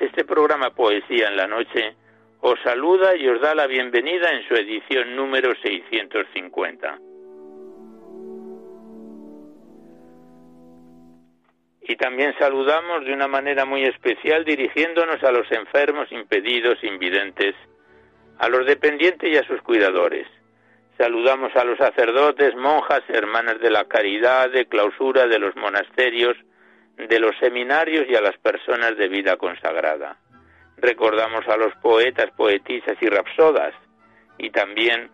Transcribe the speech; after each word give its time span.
Este 0.00 0.24
programa 0.24 0.70
Poesía 0.70 1.28
en 1.28 1.36
la 1.36 1.46
Noche 1.46 1.94
os 2.40 2.58
saluda 2.62 3.16
y 3.16 3.28
os 3.28 3.40
da 3.40 3.54
la 3.54 3.66
bienvenida 3.66 4.30
en 4.30 4.46
su 4.46 4.54
edición 4.54 5.16
número 5.16 5.54
650. 5.60 6.98
Y 11.82 11.96
también 11.96 12.34
saludamos 12.38 13.04
de 13.04 13.14
una 13.14 13.28
manera 13.28 13.64
muy 13.64 13.84
especial 13.84 14.44
dirigiéndonos 14.44 15.22
a 15.24 15.32
los 15.32 15.50
enfermos, 15.50 16.12
impedidos, 16.12 16.82
invidentes, 16.84 17.54
a 18.38 18.48
los 18.48 18.66
dependientes 18.66 19.30
y 19.32 19.36
a 19.36 19.46
sus 19.46 19.60
cuidadores 19.62 20.26
Saludamos 20.98 21.54
a 21.54 21.62
los 21.62 21.78
sacerdotes, 21.78 22.56
monjas, 22.56 23.02
hermanas 23.06 23.60
de 23.60 23.70
la 23.70 23.84
caridad, 23.84 24.50
de 24.50 24.66
clausura 24.66 25.28
de 25.28 25.38
los 25.38 25.54
monasterios, 25.54 26.36
de 26.98 27.20
los 27.20 27.36
seminarios 27.38 28.06
y 28.08 28.16
a 28.16 28.20
las 28.20 28.36
personas 28.38 28.96
de 28.96 29.08
vida 29.08 29.36
consagrada. 29.36 30.18
Recordamos 30.76 31.46
a 31.48 31.56
los 31.56 31.74
poetas, 31.76 32.30
poetisas 32.36 32.96
y 33.00 33.08
rapsodas, 33.08 33.74
y 34.36 34.50
también 34.50 35.10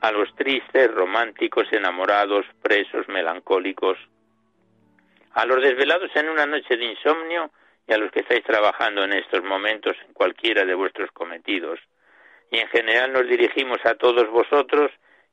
a 0.00 0.10
los 0.12 0.34
tristes, 0.34 0.92
románticos, 0.92 1.66
enamorados, 1.72 2.46
presos, 2.62 3.08
melancólicos, 3.08 3.98
a 5.32 5.44
los 5.44 5.62
desvelados 5.62 6.10
en 6.14 6.28
una 6.28 6.46
noche 6.46 6.76
de 6.76 6.84
insomnio 6.84 7.50
y 7.86 7.92
a 7.92 7.98
los 7.98 8.10
que 8.10 8.20
estáis 8.20 8.44
trabajando 8.44 9.04
en 9.04 9.12
estos 9.12 9.42
momentos 9.42 9.96
en 10.06 10.12
cualquiera 10.14 10.64
de 10.64 10.74
vuestros 10.74 11.10
cometidos. 11.12 11.78
Y 12.50 12.58
en 12.58 12.68
general 12.68 13.12
nos 13.12 13.26
dirigimos 13.28 13.78
a 13.84 13.94
todos 13.94 14.30
vosotros 14.30 14.90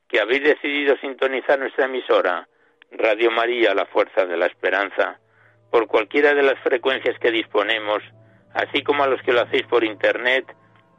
que 0.08 0.20
habéis 0.20 0.44
decidido 0.44 0.96
sintonizar 0.98 1.58
nuestra 1.58 1.86
emisora, 1.86 2.46
Radio 2.90 3.30
María, 3.30 3.74
la 3.74 3.86
Fuerza 3.86 4.26
de 4.26 4.36
la 4.36 4.46
Esperanza, 4.46 5.18
por 5.74 5.88
cualquiera 5.88 6.34
de 6.34 6.42
las 6.44 6.56
frecuencias 6.60 7.18
que 7.18 7.32
disponemos, 7.32 8.00
así 8.52 8.84
como 8.84 9.02
a 9.02 9.08
los 9.08 9.20
que 9.22 9.32
lo 9.32 9.40
hacéis 9.40 9.66
por 9.66 9.82
Internet, 9.82 10.46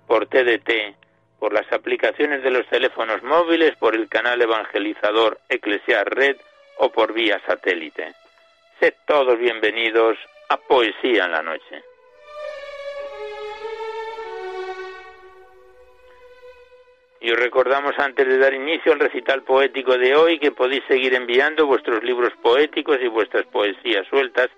por 0.06 0.28
TDT, 0.28 0.98
por 1.40 1.54
las 1.54 1.72
aplicaciones 1.72 2.44
de 2.44 2.52
los 2.52 2.68
teléfonos 2.68 3.24
móviles, 3.24 3.74
por 3.78 3.96
el 3.96 4.10
canal 4.10 4.42
evangelizador 4.42 5.40
Eclesiar 5.48 6.14
Red 6.14 6.36
o 6.80 6.92
por 6.92 7.14
vía 7.14 7.42
satélite. 7.48 8.16
Sed 8.82 8.96
todos 9.08 9.40
bienvenidos 9.40 10.18
a 10.50 10.58
Poesía 10.58 11.24
en 11.24 11.32
la 11.32 11.42
Noche. 11.42 11.82
Y 17.22 17.32
os 17.32 17.40
recordamos 17.40 17.98
antes 17.98 18.28
de 18.28 18.38
dar 18.38 18.54
inicio 18.54 18.92
al 18.92 19.00
recital 19.00 19.42
poético 19.44 19.98
de 19.98 20.18
hoy 20.18 20.38
que 20.38 20.52
podéis 20.52 20.84
seguir 20.90 21.14
enviando 21.14 21.66
vuestros 21.66 22.04
libros 22.04 22.34
poéticos 22.42 22.98
y 23.02 23.08
vuestras 23.08 23.46
poesías 23.46 24.06
sueltas, 24.10 24.50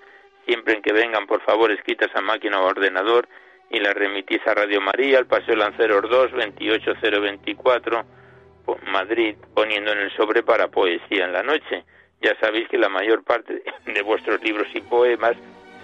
siempre 0.47 0.73
en 0.73 0.81
que 0.81 0.93
vengan 0.93 1.27
por 1.27 1.41
favor 1.41 1.71
escritas 1.71 2.09
a 2.15 2.21
máquina 2.21 2.59
o 2.61 2.65
ordenador 2.65 3.27
y 3.69 3.79
las 3.79 3.93
remitís 3.93 4.39
a 4.47 4.55
Radio 4.55 4.81
María, 4.81 5.19
al 5.19 5.27
Paseo 5.27 5.55
Lanceros 5.55 6.09
2, 6.09 6.31
28024, 6.31 8.05
Madrid, 8.87 9.35
poniendo 9.53 9.91
en 9.91 9.99
el 9.99 10.11
sobre 10.15 10.41
para 10.43 10.69
poesía 10.69 11.25
en 11.25 11.33
la 11.33 11.43
noche. 11.43 11.83
Ya 12.21 12.37
sabéis 12.39 12.67
que 12.69 12.77
la 12.77 12.89
mayor 12.89 13.23
parte 13.23 13.61
de 13.85 14.01
vuestros 14.01 14.41
libros 14.41 14.67
y 14.73 14.81
poemas 14.81 15.35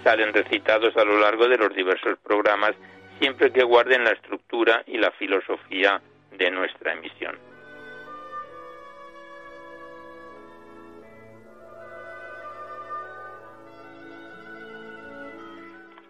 salen 0.02 0.32
recitados 0.32 0.96
a 0.96 1.04
lo 1.04 1.18
largo 1.18 1.48
de 1.48 1.58
los 1.58 1.74
diversos 1.74 2.18
programas, 2.18 2.74
siempre 3.20 3.52
que 3.52 3.62
guarden 3.62 4.04
la 4.04 4.10
estructura 4.10 4.82
y 4.86 4.98
la 4.98 5.10
filosofía 5.12 6.00
de 6.32 6.50
nuestra 6.50 6.92
emisión. 6.92 7.38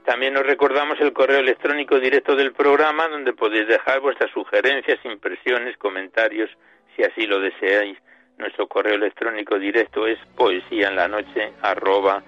También 0.05 0.37
os 0.37 0.45
recordamos 0.45 1.01
el 1.01 1.13
correo 1.13 1.39
electrónico 1.39 1.99
directo 1.99 2.37
del 2.37 2.53
programa 2.53 3.09
donde 3.09 3.33
podéis 3.33 3.67
dejar 3.67 4.01
vuestras 4.01 4.31
sugerencias, 4.33 4.99
impresiones, 5.05 5.79
comentarios, 5.79 6.51
si 6.95 7.03
así 7.03 7.27
lo 7.27 7.41
deseáis. 7.41 7.99
Nuestro 8.37 8.67
correo 8.67 8.97
electrónico 8.97 9.59
directo 9.59 10.07
es 10.07 10.19
poesía 10.37 10.89
en 10.89 10.97
la 10.97 11.09
noche 11.09 11.53
arroba 11.63 12.23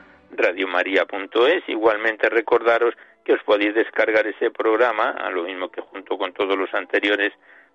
Igualmente 1.66 2.28
recordaros 2.28 2.94
que 3.24 3.34
os 3.34 3.42
podéis 3.42 3.74
descargar 3.74 4.26
ese 4.26 4.50
programa, 4.50 5.10
a 5.10 5.30
lo 5.30 5.44
mismo 5.44 5.70
que 5.70 5.80
junto 5.80 6.16
con 6.16 6.32
todos 6.32 6.56
los 6.56 6.72
anteriores, 6.74 7.32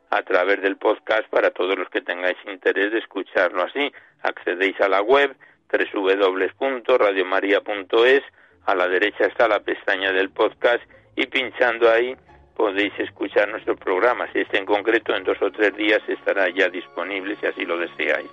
a 0.09 0.21
través 0.23 0.61
del 0.61 0.77
podcast 0.77 1.27
para 1.29 1.51
todos 1.51 1.77
los 1.77 1.89
que 1.89 2.01
tengáis 2.01 2.37
interés 2.47 2.91
de 2.91 2.99
escucharlo 2.99 3.63
así. 3.63 3.91
Accedéis 4.21 4.79
a 4.81 4.89
la 4.89 5.01
web 5.01 5.35
www.radiomaria.es, 5.71 8.23
a 8.65 8.75
la 8.75 8.87
derecha 8.87 9.25
está 9.25 9.47
la 9.47 9.59
pestaña 9.59 10.11
del 10.11 10.29
podcast 10.29 10.83
y 11.15 11.25
pinchando 11.27 11.89
ahí 11.89 12.15
podéis 12.55 12.93
escuchar 12.99 13.49
nuestro 13.49 13.75
programa. 13.75 14.31
Si 14.31 14.39
este 14.39 14.57
en 14.57 14.65
concreto 14.65 15.15
en 15.15 15.23
dos 15.23 15.41
o 15.41 15.51
tres 15.51 15.75
días 15.75 16.01
estará 16.07 16.47
ya 16.49 16.69
disponible 16.69 17.35
si 17.39 17.47
así 17.47 17.65
lo 17.65 17.77
deseáis. 17.77 18.29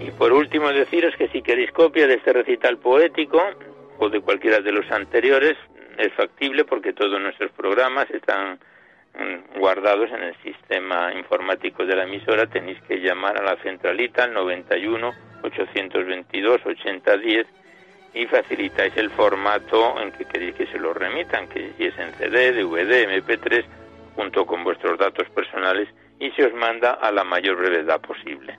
Y 0.00 0.10
por 0.10 0.32
último 0.32 0.68
deciros 0.72 1.14
que 1.16 1.28
si 1.28 1.42
queréis 1.42 1.72
copia 1.72 2.06
de 2.06 2.14
este 2.14 2.32
recital 2.32 2.76
poético 2.78 3.40
o 3.98 4.08
de 4.08 4.20
cualquiera 4.20 4.60
de 4.60 4.72
los 4.72 4.90
anteriores, 4.90 5.56
es 5.96 6.12
factible 6.14 6.64
porque 6.64 6.92
todos 6.92 7.20
nuestros 7.20 7.50
programas 7.52 8.10
están 8.10 8.58
guardados 9.56 10.10
en 10.10 10.22
el 10.22 10.34
sistema 10.42 11.12
informático 11.14 11.84
de 11.84 11.96
la 11.96 12.04
emisora, 12.04 12.46
tenéis 12.46 12.80
que 12.82 13.00
llamar 13.00 13.38
a 13.38 13.44
la 13.44 13.56
centralita 13.62 14.24
al 14.24 14.32
91 14.32 15.12
822 15.42 16.60
8010 16.66 17.46
y 18.14 18.26
facilitáis 18.26 18.96
el 18.96 19.10
formato 19.10 20.00
en 20.00 20.12
que 20.12 20.24
queréis 20.24 20.54
que 20.54 20.66
se 20.66 20.78
lo 20.78 20.92
remitan, 20.92 21.48
que 21.48 21.72
si 21.76 21.84
es 21.84 21.98
en 21.98 22.12
CD, 22.14 22.52
DVD, 22.52 23.08
MP3, 23.08 23.64
junto 24.14 24.46
con 24.46 24.64
vuestros 24.64 24.98
datos 24.98 25.28
personales 25.30 25.88
y 26.18 26.30
se 26.32 26.44
os 26.44 26.54
manda 26.54 26.92
a 26.92 27.10
la 27.10 27.24
mayor 27.24 27.56
brevedad 27.56 28.00
posible. 28.00 28.58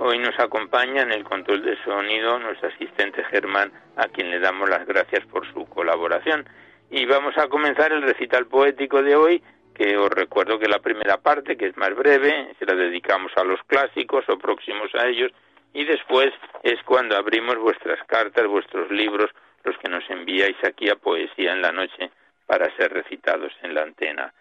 Hoy 0.00 0.20
nos 0.20 0.38
acompaña 0.38 1.02
en 1.02 1.10
el 1.10 1.24
control 1.24 1.60
de 1.64 1.76
sonido 1.82 2.38
nuestro 2.38 2.68
asistente 2.68 3.24
Germán, 3.24 3.72
a 3.96 4.06
quien 4.06 4.30
le 4.30 4.38
damos 4.38 4.70
las 4.70 4.86
gracias 4.86 5.26
por 5.26 5.44
su 5.52 5.66
colaboración. 5.66 6.48
Y 6.88 7.04
vamos 7.04 7.36
a 7.36 7.48
comenzar 7.48 7.90
el 7.90 8.02
recital 8.02 8.46
poético 8.46 9.02
de 9.02 9.16
hoy, 9.16 9.42
que 9.74 9.96
os 9.96 10.08
recuerdo 10.08 10.60
que 10.60 10.68
la 10.68 10.78
primera 10.78 11.16
parte, 11.16 11.56
que 11.56 11.66
es 11.66 11.76
más 11.76 11.96
breve, 11.96 12.54
se 12.60 12.64
la 12.64 12.76
dedicamos 12.76 13.32
a 13.34 13.42
los 13.42 13.60
clásicos 13.66 14.24
o 14.28 14.38
próximos 14.38 14.94
a 14.94 15.08
ellos, 15.08 15.32
y 15.74 15.84
después 15.84 16.30
es 16.62 16.80
cuando 16.84 17.16
abrimos 17.16 17.56
vuestras 17.58 17.98
cartas, 18.06 18.46
vuestros 18.46 18.88
libros, 18.92 19.30
los 19.64 19.76
que 19.78 19.90
nos 19.90 20.08
enviáis 20.10 20.56
aquí 20.62 20.88
a 20.88 20.94
Poesía 20.94 21.52
en 21.52 21.60
la 21.60 21.72
Noche 21.72 22.12
para 22.46 22.74
ser 22.76 22.92
recitados 22.92 23.52
en 23.64 23.74
la 23.74 23.82
antena. 23.82 24.32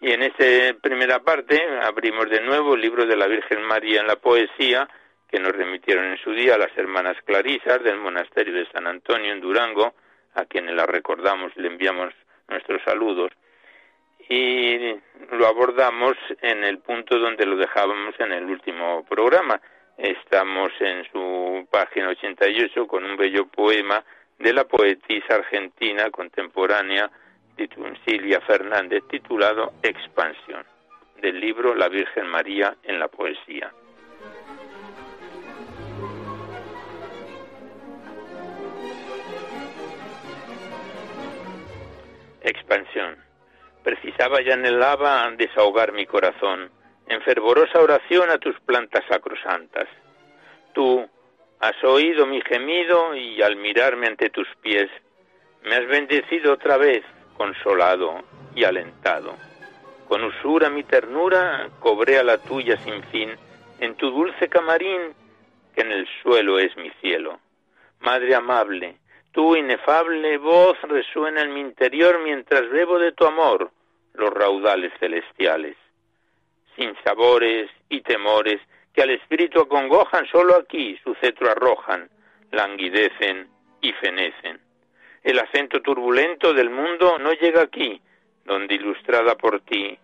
Y 0.00 0.10
en 0.10 0.24
esta 0.24 0.76
primera 0.82 1.20
parte 1.20 1.62
abrimos 1.84 2.28
de 2.28 2.40
nuevo 2.40 2.74
el 2.74 2.80
libro 2.80 3.06
de 3.06 3.16
la 3.16 3.28
Virgen 3.28 3.62
María 3.62 4.00
en 4.00 4.08
la 4.08 4.16
poesía, 4.16 4.88
que 5.28 5.40
nos 5.40 5.52
remitieron 5.52 6.04
en 6.04 6.18
su 6.18 6.32
día 6.32 6.58
las 6.58 6.76
hermanas 6.76 7.16
Clarisas 7.24 7.82
del 7.82 7.98
monasterio 7.98 8.54
de 8.54 8.66
San 8.70 8.86
Antonio 8.86 9.32
en 9.32 9.40
Durango, 9.40 9.94
a 10.34 10.44
quienes 10.44 10.74
la 10.74 10.86
recordamos 10.86 11.52
y 11.56 11.62
le 11.62 11.68
enviamos 11.68 12.12
nuestros 12.48 12.82
saludos. 12.82 13.32
Y 14.28 14.94
lo 15.32 15.46
abordamos 15.46 16.16
en 16.40 16.64
el 16.64 16.78
punto 16.78 17.18
donde 17.18 17.46
lo 17.46 17.56
dejábamos 17.56 18.14
en 18.18 18.32
el 18.32 18.44
último 18.44 19.04
programa. 19.04 19.60
Estamos 19.98 20.72
en 20.80 21.04
su 21.12 21.68
página 21.70 22.08
88 22.08 22.86
con 22.86 23.04
un 23.04 23.16
bello 23.16 23.46
poema 23.46 24.02
de 24.38 24.52
la 24.52 24.64
poetisa 24.64 25.36
argentina 25.36 26.10
contemporánea 26.10 27.10
Silvia 28.04 28.40
Fernández 28.40 29.02
titulado 29.08 29.72
Expansión, 29.82 30.64
del 31.20 31.40
libro 31.40 31.74
La 31.74 31.88
Virgen 31.88 32.26
María 32.26 32.76
en 32.82 32.98
la 32.98 33.08
poesía. 33.08 33.72
Expansión. 42.44 43.16
Precisaba 43.82 44.40
y 44.42 44.50
anhelaba 44.50 45.30
desahogar 45.32 45.92
mi 45.92 46.06
corazón 46.06 46.70
en 47.06 47.20
fervorosa 47.22 47.80
oración 47.80 48.30
a 48.30 48.38
tus 48.38 48.58
plantas 48.60 49.04
sacrosantas. 49.08 49.88
Tú 50.72 51.08
has 51.60 51.84
oído 51.84 52.26
mi 52.26 52.40
gemido 52.42 53.14
y 53.14 53.42
al 53.42 53.56
mirarme 53.56 54.06
ante 54.06 54.30
tus 54.30 54.48
pies 54.60 54.90
me 55.62 55.76
has 55.76 55.86
bendecido 55.86 56.52
otra 56.52 56.76
vez, 56.76 57.02
consolado 57.36 58.22
y 58.54 58.64
alentado. 58.64 59.34
Con 60.08 60.22
usura 60.24 60.68
mi 60.68 60.84
ternura 60.84 61.70
cobré 61.80 62.18
a 62.18 62.22
la 62.22 62.38
tuya 62.38 62.76
sin 62.78 63.02
fin 63.04 63.30
en 63.80 63.94
tu 63.96 64.10
dulce 64.10 64.48
camarín 64.48 65.14
que 65.74 65.80
en 65.80 65.92
el 65.92 66.06
suelo 66.22 66.58
es 66.58 66.76
mi 66.76 66.90
cielo. 67.00 67.40
Madre 68.00 68.34
amable, 68.34 68.98
tu 69.34 69.56
inefable 69.56 70.38
voz 70.38 70.80
resuena 70.82 71.42
en 71.42 71.52
mi 71.52 71.60
interior 71.60 72.20
mientras 72.22 72.70
bebo 72.70 73.00
de 73.00 73.10
tu 73.10 73.26
amor 73.26 73.72
los 74.14 74.30
raudales 74.30 74.92
celestiales. 75.00 75.76
Sin 76.76 76.94
sabores 77.02 77.68
y 77.88 78.00
temores 78.02 78.60
que 78.92 79.02
al 79.02 79.10
espíritu 79.10 79.60
acongojan, 79.60 80.24
solo 80.26 80.54
aquí 80.54 80.96
su 81.02 81.16
cetro 81.16 81.50
arrojan, 81.50 82.08
languidecen 82.52 83.48
y 83.80 83.92
fenecen. 83.94 84.60
El 85.24 85.40
acento 85.40 85.82
turbulento 85.82 86.54
del 86.54 86.70
mundo 86.70 87.18
no 87.18 87.32
llega 87.32 87.62
aquí, 87.62 88.00
donde 88.44 88.76
ilustrada 88.76 89.34
por 89.34 89.60
ti 89.62 89.98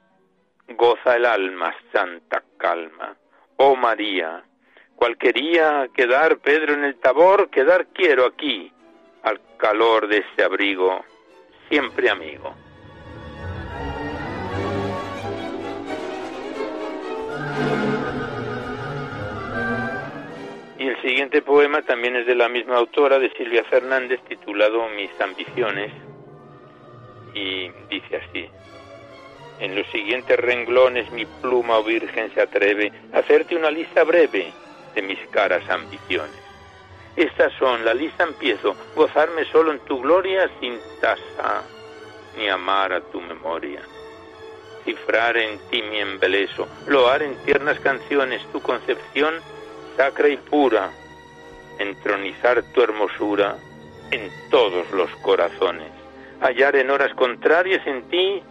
goza 0.70 1.14
el 1.14 1.24
alma 1.24 1.72
santa 1.92 2.42
calma. 2.56 3.16
Oh 3.58 3.76
María, 3.76 4.42
cual 4.96 5.16
quería 5.18 5.88
quedar 5.94 6.38
Pedro 6.38 6.74
en 6.74 6.84
el 6.84 6.96
tabor, 6.96 7.48
quedar 7.50 7.86
quiero 7.92 8.26
aquí, 8.26 8.72
al 9.22 9.40
calor 9.56 10.08
de 10.08 10.18
este 10.18 10.42
abrigo, 10.42 11.04
siempre 11.68 12.10
amigo. 12.10 12.54
Y 20.78 20.88
el 20.88 21.00
siguiente 21.02 21.42
poema 21.42 21.82
también 21.82 22.16
es 22.16 22.26
de 22.26 22.34
la 22.34 22.48
misma 22.48 22.76
autora, 22.76 23.18
de 23.18 23.30
Silvia 23.32 23.64
Fernández, 23.64 24.20
titulado 24.26 24.88
Mis 24.88 25.10
ambiciones, 25.20 25.92
y 27.34 27.68
dice 27.90 28.16
así. 28.16 28.48
En 29.58 29.76
los 29.76 29.86
siguientes 29.88 30.38
renglones 30.38 31.10
mi 31.12 31.26
pluma 31.26 31.78
o 31.78 31.84
virgen 31.84 32.32
se 32.32 32.40
atreve 32.40 32.90
a 33.12 33.18
hacerte 33.18 33.54
una 33.54 33.70
lista 33.70 34.04
breve 34.04 34.50
de 34.94 35.02
mis 35.02 35.18
caras 35.28 35.68
ambiciones. 35.68 36.39
Estas 37.16 37.52
son, 37.54 37.84
la 37.84 37.92
lista 37.92 38.24
empiezo, 38.24 38.76
gozarme 38.94 39.44
solo 39.46 39.72
en 39.72 39.80
tu 39.80 40.00
gloria 40.00 40.48
sin 40.60 40.78
tasa, 41.00 41.62
ni 42.36 42.48
amar 42.48 42.92
a 42.92 43.00
tu 43.00 43.20
memoria. 43.20 43.80
Cifrar 44.84 45.36
en 45.36 45.58
ti 45.70 45.82
mi 45.82 45.98
embeleso, 45.98 46.68
loar 46.86 47.22
en 47.22 47.36
tiernas 47.44 47.80
canciones 47.80 48.42
tu 48.52 48.60
concepción 48.62 49.34
sacra 49.96 50.28
y 50.28 50.36
pura, 50.36 50.90
entronizar 51.78 52.62
tu 52.72 52.80
hermosura 52.80 53.56
en 54.12 54.30
todos 54.50 54.90
los 54.92 55.10
corazones, 55.16 55.90
hallar 56.40 56.76
en 56.76 56.90
horas 56.90 57.12
contrarias 57.14 57.84
en 57.86 58.08
ti 58.08 58.42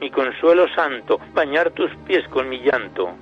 mi 0.00 0.10
consuelo 0.10 0.66
santo, 0.74 1.20
bañar 1.34 1.72
tus 1.72 1.90
pies 2.06 2.26
con 2.28 2.48
mi 2.48 2.60
llanto, 2.60 3.12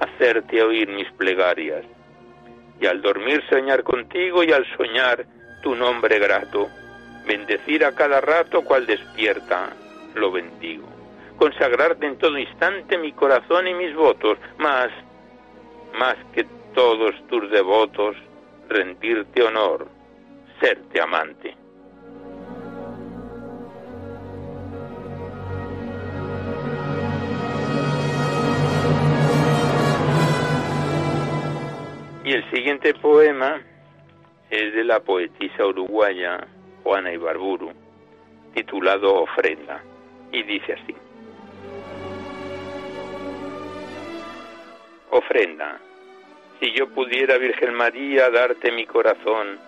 hacerte 0.00 0.62
oír 0.62 0.88
mis 0.88 1.10
plegarias 1.12 1.84
y 2.80 2.86
al 2.86 3.02
dormir 3.02 3.42
soñar 3.48 3.82
contigo 3.82 4.42
y 4.42 4.52
al 4.52 4.66
soñar 4.76 5.24
tu 5.62 5.74
nombre 5.74 6.18
grato, 6.18 6.68
bendecir 7.26 7.84
a 7.84 7.92
cada 7.94 8.20
rato 8.20 8.62
cual 8.62 8.86
despierta, 8.86 9.70
lo 10.14 10.32
bendigo. 10.32 10.88
Consagrarte 11.36 12.06
en 12.06 12.18
todo 12.18 12.38
instante 12.38 12.98
mi 12.98 13.12
corazón 13.12 13.68
y 13.68 13.74
mis 13.74 13.94
votos, 13.94 14.38
más, 14.58 14.90
más 15.98 16.16
que 16.32 16.44
todos 16.74 17.14
tus 17.28 17.50
devotos, 17.50 18.16
rendirte 18.68 19.42
honor, 19.42 19.86
serte 20.60 21.00
amante. 21.00 21.59
Y 32.30 32.32
el 32.32 32.48
siguiente 32.52 32.94
poema 32.94 33.60
es 34.50 34.72
de 34.72 34.84
la 34.84 35.00
poetisa 35.00 35.66
uruguaya 35.66 36.46
Juana 36.84 37.12
Ibarburu, 37.12 37.72
titulado 38.54 39.22
Ofrenda, 39.22 39.82
y 40.30 40.44
dice 40.44 40.74
así. 40.74 40.94
Ofrenda, 45.10 45.80
si 46.60 46.72
yo 46.72 46.88
pudiera, 46.90 47.36
Virgen 47.36 47.74
María, 47.74 48.30
darte 48.30 48.70
mi 48.70 48.86
corazón, 48.86 49.58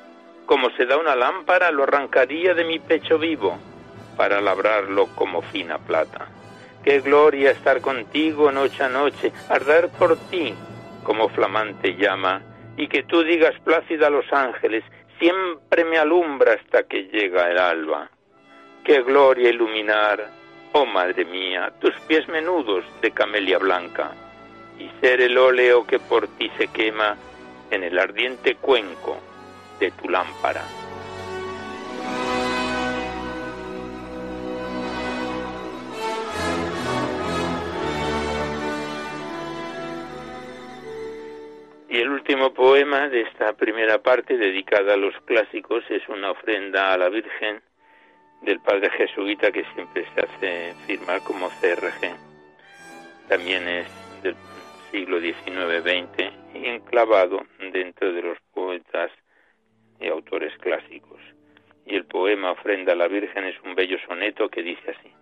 como 0.46 0.70
se 0.76 0.86
da 0.86 0.98
una 0.98 1.16
lámpara, 1.16 1.72
lo 1.72 1.82
arrancaría 1.82 2.54
de 2.54 2.62
mi 2.62 2.78
pecho 2.78 3.18
vivo, 3.18 3.58
para 4.16 4.40
labrarlo 4.40 5.08
como 5.16 5.42
fina 5.42 5.78
plata. 5.78 6.28
Qué 6.84 7.00
gloria 7.00 7.50
estar 7.50 7.80
contigo 7.80 8.52
noche 8.52 8.84
a 8.84 8.88
noche, 8.88 9.32
arder 9.48 9.88
por 9.88 10.16
ti 10.30 10.54
como 11.02 11.28
flamante 11.28 11.96
llama 11.96 12.40
y 12.76 12.88
que 12.88 13.02
tú 13.02 13.22
digas 13.22 13.54
plácida 13.64 14.06
a 14.06 14.10
los 14.10 14.30
ángeles, 14.32 14.84
siempre 15.18 15.84
me 15.84 15.98
alumbra 15.98 16.54
hasta 16.54 16.84
que 16.84 17.04
llega 17.04 17.50
el 17.50 17.58
alba. 17.58 18.10
Qué 18.84 19.02
gloria 19.02 19.50
iluminar, 19.50 20.28
oh 20.72 20.86
Madre 20.86 21.24
mía, 21.24 21.72
tus 21.80 21.94
pies 22.08 22.26
menudos 22.28 22.84
de 23.00 23.10
camelia 23.10 23.58
blanca, 23.58 24.12
y 24.78 24.90
ser 25.00 25.20
el 25.20 25.38
óleo 25.38 25.86
que 25.86 25.98
por 25.98 26.26
ti 26.38 26.50
se 26.58 26.68
quema 26.68 27.16
en 27.70 27.84
el 27.84 27.98
ardiente 27.98 28.56
cuenco 28.56 29.18
de 29.78 29.90
tu 29.92 30.08
lámpara. 30.08 30.64
Y 41.92 42.00
el 42.00 42.08
último 42.08 42.54
poema 42.54 43.10
de 43.10 43.20
esta 43.20 43.52
primera 43.52 44.02
parte, 44.02 44.38
dedicada 44.38 44.94
a 44.94 44.96
los 44.96 45.14
clásicos, 45.26 45.84
es 45.90 46.08
una 46.08 46.30
ofrenda 46.30 46.94
a 46.94 46.96
la 46.96 47.10
Virgen 47.10 47.60
del 48.40 48.60
padre 48.60 48.88
jesuita 48.88 49.52
que 49.52 49.62
siempre 49.74 50.06
se 50.14 50.20
hace 50.22 50.74
firmar 50.86 51.22
como 51.22 51.50
CRG. 51.60 52.16
También 53.28 53.68
es 53.68 53.86
del 54.22 54.34
siglo 54.90 55.20
XIX-XX 55.20 56.32
y 56.54 56.66
enclavado 56.66 57.42
dentro 57.58 58.10
de 58.10 58.22
los 58.22 58.38
poetas 58.54 59.10
y 60.00 60.08
autores 60.08 60.56
clásicos. 60.60 61.20
Y 61.84 61.94
el 61.94 62.06
poema 62.06 62.52
Ofrenda 62.52 62.94
a 62.94 62.96
la 62.96 63.08
Virgen 63.08 63.44
es 63.44 63.60
un 63.66 63.74
bello 63.74 63.98
soneto 64.08 64.48
que 64.48 64.62
dice 64.62 64.92
así. 64.98 65.12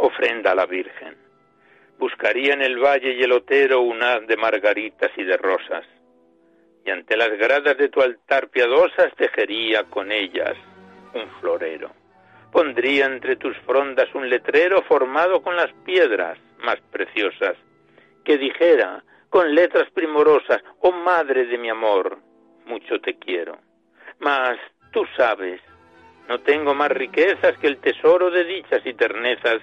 Ofrenda 0.00 0.52
a 0.52 0.54
la 0.54 0.66
Virgen. 0.66 1.16
Buscaría 1.98 2.54
en 2.54 2.62
el 2.62 2.78
valle 2.78 3.12
y 3.12 3.22
el 3.22 3.32
otero 3.32 3.82
un 3.82 4.02
haz 4.02 4.26
de 4.26 4.36
margaritas 4.36 5.10
y 5.16 5.24
de 5.24 5.36
rosas, 5.36 5.84
y 6.84 6.90
ante 6.90 7.16
las 7.16 7.30
gradas 7.30 7.76
de 7.76 7.88
tu 7.88 8.00
altar 8.00 8.48
piadosas 8.48 9.14
tejería 9.16 9.84
con 9.84 10.10
ellas 10.10 10.56
un 11.14 11.28
florero. 11.40 11.90
Pondría 12.50 13.06
entre 13.06 13.36
tus 13.36 13.56
frondas 13.58 14.08
un 14.14 14.28
letrero 14.28 14.82
formado 14.82 15.42
con 15.42 15.56
las 15.56 15.72
piedras 15.84 16.38
más 16.62 16.80
preciosas, 16.90 17.56
que 18.24 18.38
dijera 18.38 19.04
con 19.28 19.54
letras 19.54 19.88
primorosas, 19.92 20.62
oh 20.80 20.92
madre 20.92 21.46
de 21.46 21.58
mi 21.58 21.68
amor, 21.68 22.18
mucho 22.64 23.00
te 23.00 23.16
quiero. 23.18 23.58
Mas 24.18 24.58
tú 24.90 25.04
sabes, 25.16 25.60
no 26.28 26.40
tengo 26.40 26.74
más 26.74 26.90
riquezas 26.90 27.56
que 27.58 27.66
el 27.66 27.78
tesoro 27.78 28.30
de 28.30 28.44
dichas 28.44 28.80
y 28.84 28.94
ternezas 28.94 29.60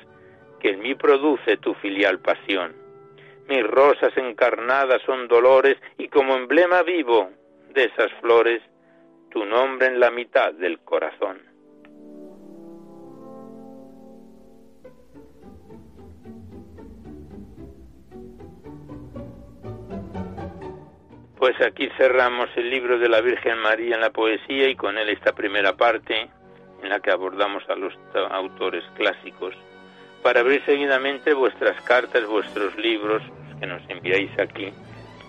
que 0.60 0.70
en 0.72 0.80
mí 0.80 0.96
produce 0.96 1.58
tu 1.58 1.74
filial 1.76 2.20
pasión. 2.20 2.76
Mis 3.48 3.64
rosas 3.64 4.16
encarnadas 4.18 5.02
son 5.06 5.28
dolores 5.28 5.78
y 5.98 6.10
como 6.10 6.36
emblema 6.36 6.84
vivo 6.84 7.30
de 7.74 7.86
esas 7.86 8.12
flores, 8.22 8.62
tu 9.32 9.46
nombre 9.46 9.88
en 9.88 10.00
la 10.00 10.12
mitad 10.12 10.54
del 10.54 10.80
corazón. 10.80 11.42
Pues 21.38 21.62
aquí 21.62 21.88
cerramos 21.98 22.50
el 22.56 22.70
libro 22.70 22.98
de 22.98 23.08
la 23.08 23.22
Virgen 23.22 23.60
María 23.60 23.96
en 23.96 24.02
la 24.02 24.10
poesía 24.10 24.68
y 24.68 24.76
con 24.76 24.98
él 24.98 25.10
esta 25.10 25.34
primera 25.34 25.78
parte 25.78 26.30
en 26.82 26.90
la 26.90 27.00
que 27.00 27.12
abordamos 27.12 27.64
a 27.70 27.76
los 27.76 27.94
autores 28.32 28.84
clásicos 28.96 29.56
para 30.28 30.42
abrir 30.42 30.62
seguidamente 30.66 31.34
vuestras 31.34 31.82
cartas, 31.84 32.26
vuestros 32.26 32.76
libros 32.76 33.24
que 33.62 33.66
nos 33.66 33.82
enviáis 33.90 34.30
aquí 34.38 34.74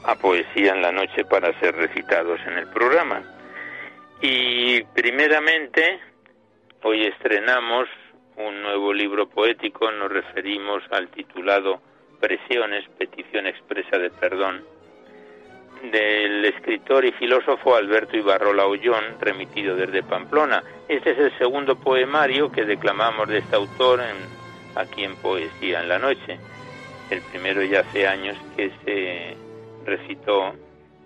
a 0.02 0.16
poesía 0.16 0.72
en 0.72 0.82
la 0.82 0.90
noche 0.90 1.24
para 1.24 1.56
ser 1.60 1.76
recitados 1.76 2.40
en 2.44 2.58
el 2.58 2.66
programa. 2.66 3.22
Y 4.20 4.82
primeramente, 4.96 6.00
hoy 6.82 7.04
estrenamos 7.04 7.88
un 8.38 8.60
nuevo 8.60 8.92
libro 8.92 9.28
poético, 9.28 9.88
nos 9.92 10.10
referimos 10.10 10.82
al 10.90 11.06
titulado 11.10 11.80
Presiones, 12.18 12.84
petición 12.98 13.46
expresa 13.46 13.98
de 13.98 14.10
perdón, 14.10 14.64
del 15.92 16.44
escritor 16.44 17.04
y 17.04 17.12
filósofo 17.12 17.76
Alberto 17.76 18.16
Ibarrola 18.16 18.66
Ollón, 18.66 19.04
remitido 19.20 19.76
desde 19.76 20.02
Pamplona. 20.02 20.64
Este 20.88 21.12
es 21.12 21.18
el 21.18 21.38
segundo 21.38 21.76
poemario 21.76 22.50
que 22.50 22.64
declamamos 22.64 23.28
de 23.28 23.38
este 23.38 23.54
autor 23.54 24.00
aquí 24.74 25.04
en 25.04 25.16
Poesía 25.16 25.80
en 25.80 25.88
la 25.88 25.98
Noche. 25.98 26.38
El 27.10 27.22
primero 27.22 27.62
ya 27.62 27.80
hace 27.80 28.06
años 28.06 28.36
que 28.56 28.70
se 28.84 29.36
recitó 29.84 30.54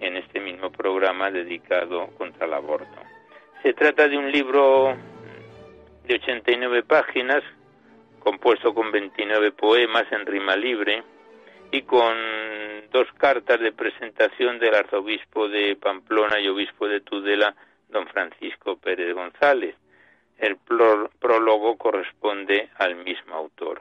en 0.00 0.16
este 0.16 0.40
mismo 0.40 0.70
programa 0.70 1.30
dedicado 1.30 2.08
contra 2.18 2.46
el 2.46 2.54
aborto. 2.54 3.00
Se 3.62 3.72
trata 3.72 4.08
de 4.08 4.18
un 4.18 4.30
libro 4.30 4.96
de 6.04 6.14
89 6.14 6.82
páginas, 6.82 7.42
compuesto 8.18 8.74
con 8.74 8.90
29 8.90 9.52
poemas 9.52 10.10
en 10.10 10.26
rima 10.26 10.56
libre 10.56 11.02
y 11.70 11.82
con 11.82 12.16
dos 12.90 13.06
cartas 13.16 13.60
de 13.60 13.72
presentación 13.72 14.58
del 14.58 14.74
arzobispo 14.74 15.48
de 15.48 15.76
Pamplona 15.76 16.40
y 16.40 16.48
obispo 16.48 16.88
de 16.88 17.00
Tudela, 17.00 17.54
don 17.88 18.06
Francisco 18.08 18.76
Pérez 18.76 19.14
González. 19.14 19.76
El 20.42 20.56
prólogo 20.56 21.78
corresponde 21.78 22.68
al 22.78 22.96
mismo 22.96 23.36
autor. 23.36 23.80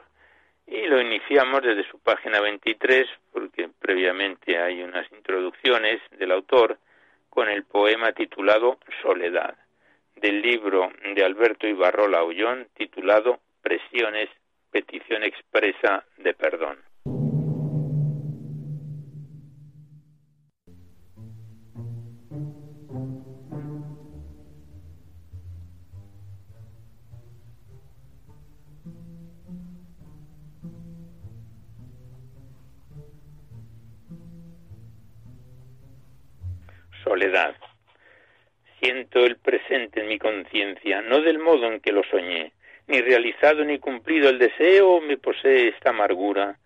Y 0.64 0.86
lo 0.86 1.00
iniciamos 1.00 1.60
desde 1.60 1.82
su 1.90 1.98
página 1.98 2.40
23, 2.40 3.04
porque 3.32 3.68
previamente 3.80 4.56
hay 4.56 4.80
unas 4.80 5.10
introducciones 5.10 6.00
del 6.12 6.30
autor, 6.30 6.78
con 7.30 7.48
el 7.48 7.64
poema 7.64 8.12
titulado 8.12 8.78
Soledad 9.02 9.56
del 10.14 10.40
libro 10.40 10.92
de 11.16 11.24
Alberto 11.24 11.66
Ibarrola 11.66 12.22
Ullón 12.22 12.68
titulado 12.74 13.40
Presiones, 13.60 14.28
petición 14.70 15.24
expresa 15.24 16.04
de 16.18 16.32
perdón. 16.32 16.78
Siento 38.82 39.24
el 39.24 39.36
presente 39.36 40.00
en 40.00 40.08
mi 40.08 40.18
conciencia, 40.18 41.02
no 41.02 41.20
del 41.20 41.38
modo 41.38 41.66
en 41.66 41.80
que 41.80 41.92
lo 41.92 42.02
soñé, 42.04 42.52
ni 42.88 43.00
realizado 43.00 43.64
ni 43.64 43.78
cumplido 43.78 44.28
el 44.28 44.40
deseo 44.40 45.00
me 45.00 45.16
posee 45.18 45.68
esta 45.68 45.90
amargura, 45.90 46.56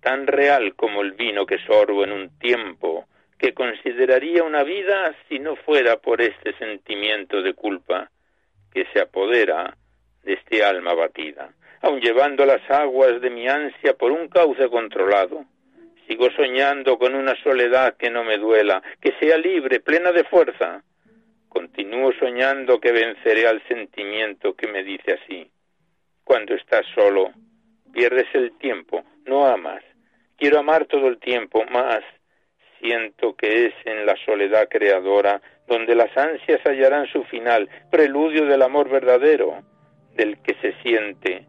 tan 0.00 0.28
real 0.28 0.74
como 0.76 1.02
el 1.02 1.12
vino 1.12 1.46
que 1.46 1.58
sorbo 1.58 2.04
en 2.04 2.12
un 2.12 2.38
tiempo, 2.38 3.06
que 3.36 3.52
consideraría 3.52 4.44
una 4.44 4.62
vida 4.62 5.14
si 5.28 5.40
no 5.40 5.56
fuera 5.56 5.96
por 5.96 6.20
este 6.20 6.56
sentimiento 6.56 7.42
de 7.42 7.54
culpa 7.54 8.10
que 8.72 8.86
se 8.92 9.00
apodera 9.00 9.76
de 10.22 10.34
este 10.34 10.62
alma 10.62 10.94
batida, 10.94 11.52
aun 11.82 12.00
llevando 12.00 12.46
las 12.46 12.62
aguas 12.70 13.20
de 13.20 13.30
mi 13.30 13.48
ansia 13.48 13.94
por 13.94 14.12
un 14.12 14.28
cauce 14.28 14.68
controlado. 14.68 15.44
Sigo 16.06 16.30
soñando 16.30 16.96
con 16.98 17.14
una 17.14 17.34
soledad 17.42 17.96
que 17.96 18.10
no 18.10 18.22
me 18.22 18.38
duela, 18.38 18.82
que 19.00 19.14
sea 19.20 19.36
libre, 19.36 19.80
plena 19.80 20.12
de 20.12 20.24
fuerza, 20.24 20.82
Continúo 21.50 22.12
soñando 22.12 22.80
que 22.80 22.92
venceré 22.92 23.46
al 23.46 23.60
sentimiento 23.68 24.54
que 24.54 24.68
me 24.68 24.82
dice 24.82 25.18
así. 25.22 25.50
Cuando 26.24 26.54
estás 26.54 26.86
solo, 26.94 27.32
pierdes 27.92 28.28
el 28.34 28.56
tiempo, 28.56 29.04
no 29.26 29.46
amas. 29.46 29.82
Quiero 30.38 30.60
amar 30.60 30.86
todo 30.86 31.08
el 31.08 31.18
tiempo, 31.18 31.64
más 31.66 32.02
siento 32.80 33.34
que 33.34 33.66
es 33.66 33.74
en 33.84 34.06
la 34.06 34.16
soledad 34.24 34.68
creadora 34.68 35.42
donde 35.66 35.94
las 35.94 36.16
ansias 36.16 36.60
hallarán 36.64 37.06
su 37.08 37.24
final, 37.24 37.68
preludio 37.90 38.46
del 38.46 38.62
amor 38.62 38.88
verdadero, 38.88 39.62
del 40.14 40.40
que 40.42 40.54
se 40.62 40.72
siente 40.82 41.46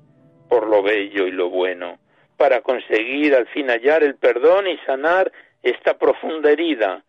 por 0.49 0.67
lo 0.67 0.83
bello 0.83 1.27
y 1.27 1.31
lo 1.31 1.49
bueno, 1.49 1.99
para 2.37 2.61
conseguir 2.61 3.35
al 3.35 3.47
fin 3.47 3.69
hallar 3.69 4.03
el 4.03 4.15
perdón 4.15 4.67
y 4.67 4.77
sanar 4.79 5.31
esta 5.63 5.97
profunda 5.97 6.51
herida 6.51 7.03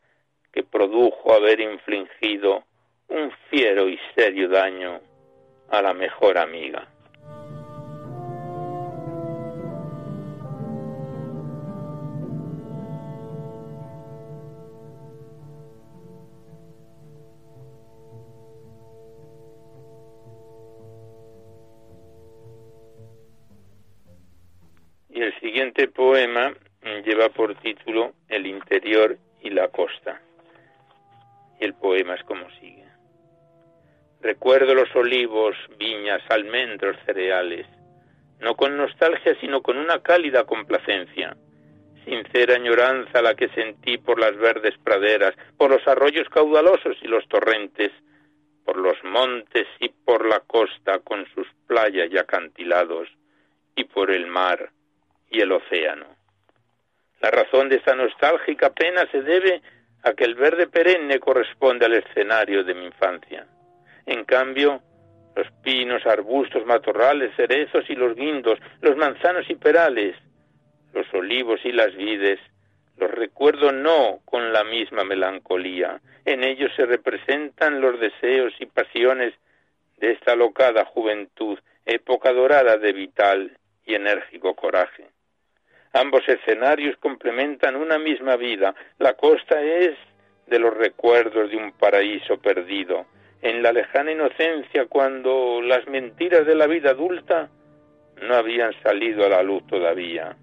que 0.52 0.62
produjo 0.62 1.32
haber 1.32 1.60
infligido 1.60 2.64
un 3.12 3.30
fiero 3.50 3.90
y 3.90 3.98
serio 4.14 4.48
daño 4.48 4.98
a 5.68 5.82
la 5.82 5.92
mejor 5.92 6.38
amiga. 6.38 6.88
Y 25.10 25.20
el 25.20 25.38
siguiente 25.40 25.88
poema 25.88 26.54
lleva 27.04 27.28
por 27.28 27.54
título 27.56 28.14
El 28.28 28.46
interior 28.46 29.18
y 29.42 29.50
la 29.50 29.68
costa. 29.68 30.22
Y 31.60 31.64
el 31.66 31.74
poema 31.74 32.14
es 32.14 32.24
como 32.24 32.50
sigue. 32.52 32.81
Recuerdo 34.22 34.72
los 34.72 34.94
olivos, 34.94 35.56
viñas, 35.80 36.22
almendros, 36.28 36.96
cereales, 37.04 37.66
no 38.38 38.54
con 38.54 38.76
nostalgia, 38.76 39.36
sino 39.40 39.62
con 39.62 39.76
una 39.76 40.00
cálida 40.00 40.44
complacencia. 40.44 41.36
Sincera 42.04 42.54
añoranza 42.54 43.20
la 43.20 43.34
que 43.34 43.48
sentí 43.48 43.98
por 43.98 44.20
las 44.20 44.36
verdes 44.36 44.78
praderas, 44.78 45.34
por 45.56 45.70
los 45.70 45.86
arroyos 45.88 46.28
caudalosos 46.28 46.96
y 47.02 47.08
los 47.08 47.26
torrentes, 47.26 47.90
por 48.64 48.76
los 48.76 48.96
montes 49.02 49.66
y 49.80 49.88
por 49.88 50.24
la 50.24 50.38
costa 50.38 51.00
con 51.00 51.26
sus 51.34 51.48
playas 51.66 52.08
y 52.08 52.16
acantilados, 52.16 53.08
y 53.74 53.84
por 53.84 54.12
el 54.12 54.28
mar 54.28 54.70
y 55.30 55.40
el 55.40 55.50
océano. 55.50 56.06
La 57.20 57.32
razón 57.32 57.68
de 57.68 57.76
esta 57.76 57.96
nostálgica 57.96 58.70
pena 58.70 59.04
se 59.10 59.20
debe 59.22 59.62
a 60.04 60.12
que 60.12 60.22
el 60.22 60.36
verde 60.36 60.68
perenne 60.68 61.18
corresponde 61.18 61.86
al 61.86 61.94
escenario 61.94 62.62
de 62.62 62.74
mi 62.74 62.84
infancia. 62.84 63.48
En 64.06 64.24
cambio, 64.24 64.82
los 65.36 65.50
pinos, 65.62 66.04
arbustos, 66.06 66.66
matorrales, 66.66 67.34
cerezos 67.36 67.88
y 67.88 67.94
los 67.94 68.14
guindos, 68.14 68.58
los 68.80 68.96
manzanos 68.96 69.48
y 69.48 69.54
perales, 69.54 70.16
los 70.92 71.06
olivos 71.14 71.60
y 71.64 71.72
las 71.72 71.94
vides, 71.94 72.38
los 72.96 73.10
recuerdo 73.10 73.72
no 73.72 74.20
con 74.24 74.52
la 74.52 74.64
misma 74.64 75.04
melancolía. 75.04 76.00
En 76.24 76.44
ellos 76.44 76.70
se 76.76 76.86
representan 76.86 77.80
los 77.80 77.98
deseos 77.98 78.52
y 78.60 78.66
pasiones 78.66 79.34
de 79.96 80.12
esta 80.12 80.36
locada 80.36 80.84
juventud, 80.84 81.58
época 81.86 82.32
dorada 82.32 82.76
de 82.76 82.92
vital 82.92 83.56
y 83.86 83.94
enérgico 83.94 84.54
coraje. 84.54 85.08
Ambos 85.94 86.26
escenarios 86.28 86.96
complementan 86.98 87.76
una 87.76 87.98
misma 87.98 88.36
vida. 88.36 88.74
La 88.98 89.14
costa 89.14 89.60
es 89.62 89.96
de 90.46 90.58
los 90.58 90.74
recuerdos 90.74 91.50
de 91.50 91.56
un 91.56 91.72
paraíso 91.72 92.38
perdido, 92.38 93.06
en 93.42 93.60
la 93.60 93.72
lejana 93.72 94.12
inocencia 94.12 94.86
cuando 94.86 95.60
las 95.60 95.86
mentiras 95.88 96.46
de 96.46 96.54
la 96.54 96.68
vida 96.68 96.90
adulta 96.90 97.50
no 98.22 98.36
habían 98.36 98.72
salido 98.82 99.26
a 99.26 99.28
la 99.28 99.42
luz 99.42 99.66
todavía. 99.66 100.36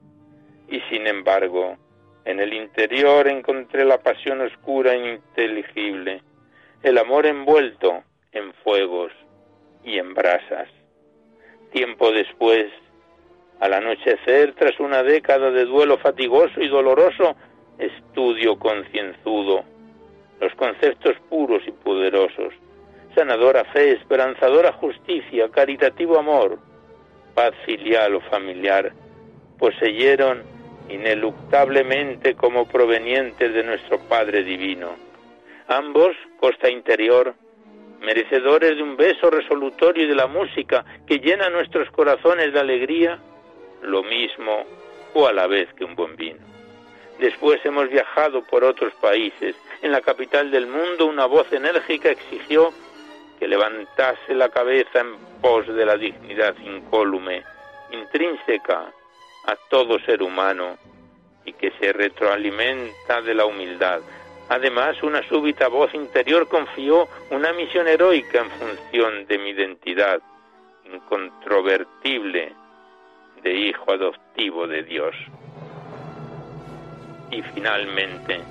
Y 0.68 0.82
sin 0.90 1.08
embargo, 1.08 1.78
en 2.26 2.42
el 2.42 2.54
interior 2.54 3.26
encontré 3.30 3.86
la 3.86 4.00
pasión 4.00 4.42
oscura 4.42 4.94
e 4.94 4.98
ininteligible, 4.98 6.22
el 6.84 6.98
amor 6.98 7.26
envuelto 7.26 8.04
en 8.34 8.54
fuegos 8.66 9.14
y 9.86 9.98
en 9.98 10.14
brasas. 10.14 10.68
Tiempo 11.72 12.12
después, 12.12 12.68
al 13.62 13.74
anochecer, 13.74 14.54
tras 14.56 14.78
una 14.80 15.04
década 15.04 15.52
de 15.52 15.64
duelo 15.64 15.98
fatigoso 16.00 16.60
y 16.60 16.68
doloroso, 16.68 17.38
estudio 17.78 18.60
concienzudo 18.60 19.64
los 20.42 20.54
conceptos 20.56 21.16
puros 21.30 21.64
y 21.66 21.72
poderosos 21.72 22.54
sanadora 23.16 23.66
fe, 23.66 23.94
esperanzadora 23.94 24.74
justicia, 24.74 25.50
caritativo 25.50 26.18
amor, 26.18 26.60
paz 27.34 27.54
filial 27.66 28.16
o 28.16 28.22
familiar, 28.22 28.92
poseyeron 29.58 30.44
ineluctablemente 30.90 32.36
como 32.36 32.68
provenientes 32.68 33.54
de 33.54 33.64
nuestro 33.64 34.00
Padre 34.00 34.44
Divino. 34.44 34.96
Ambos, 35.68 36.16
costa 36.40 36.70
interior, 36.70 37.36
merecedores 38.02 38.78
de 38.78 38.84
un 38.84 38.98
beso 38.98 39.30
resolutorio 39.30 40.06
y 40.06 40.08
de 40.08 40.16
la 40.16 40.28
música 40.28 40.86
que 41.06 41.20
llena 41.20 41.50
nuestros 41.50 41.90
corazones 41.92 42.54
de 42.54 42.60
alegría, 42.60 43.20
lo 43.82 44.04
mismo 44.04 44.64
o 45.14 45.28
a 45.28 45.34
la 45.34 45.48
vez 45.48 45.68
que 45.74 45.84
un 45.84 45.96
buen 45.96 46.16
vino. 46.16 46.40
Después 47.20 47.60
hemos 47.66 47.90
viajado 47.90 48.44
por 48.44 48.64
otros 48.64 48.94
países. 49.02 49.56
En 49.82 49.92
la 49.92 50.02
capital 50.02 50.52
del 50.52 50.68
mundo 50.68 51.06
una 51.06 51.26
voz 51.26 51.52
enérgica 51.52 52.10
exigió 52.10 52.74
que 53.40 53.48
levantase 53.48 54.36
la 54.36 54.50
cabeza 54.50 55.00
en 55.00 55.16
pos 55.42 55.66
de 55.68 55.86
la 55.86 55.96
dignidad 55.96 56.56
incólume, 56.58 57.44
intrínseca 57.92 58.92
a 59.46 59.56
todo 59.70 60.00
ser 60.00 60.22
humano 60.22 60.78
y 61.46 61.54
que 61.54 61.72
se 61.80 61.94
retroalimenta 61.94 63.22
de 63.22 63.34
la 63.34 63.46
humildad. 63.46 64.02
Además, 64.50 65.02
una 65.04 65.22
súbita 65.28 65.68
voz 65.68 65.94
interior 65.94 66.48
confió 66.48 67.08
una 67.32 67.54
misión 67.54 67.88
heroica 67.88 68.42
en 68.42 68.52
función 68.52 69.26
de 69.28 69.38
mi 69.38 69.52
identidad 69.52 70.20
incontrovertible 70.86 72.54
de 73.44 73.54
hijo 73.54 73.92
adoptivo 73.92 74.68
de 74.68 74.84
Dios. 74.84 75.16
Y 77.32 77.42
finalmente, 77.54 78.42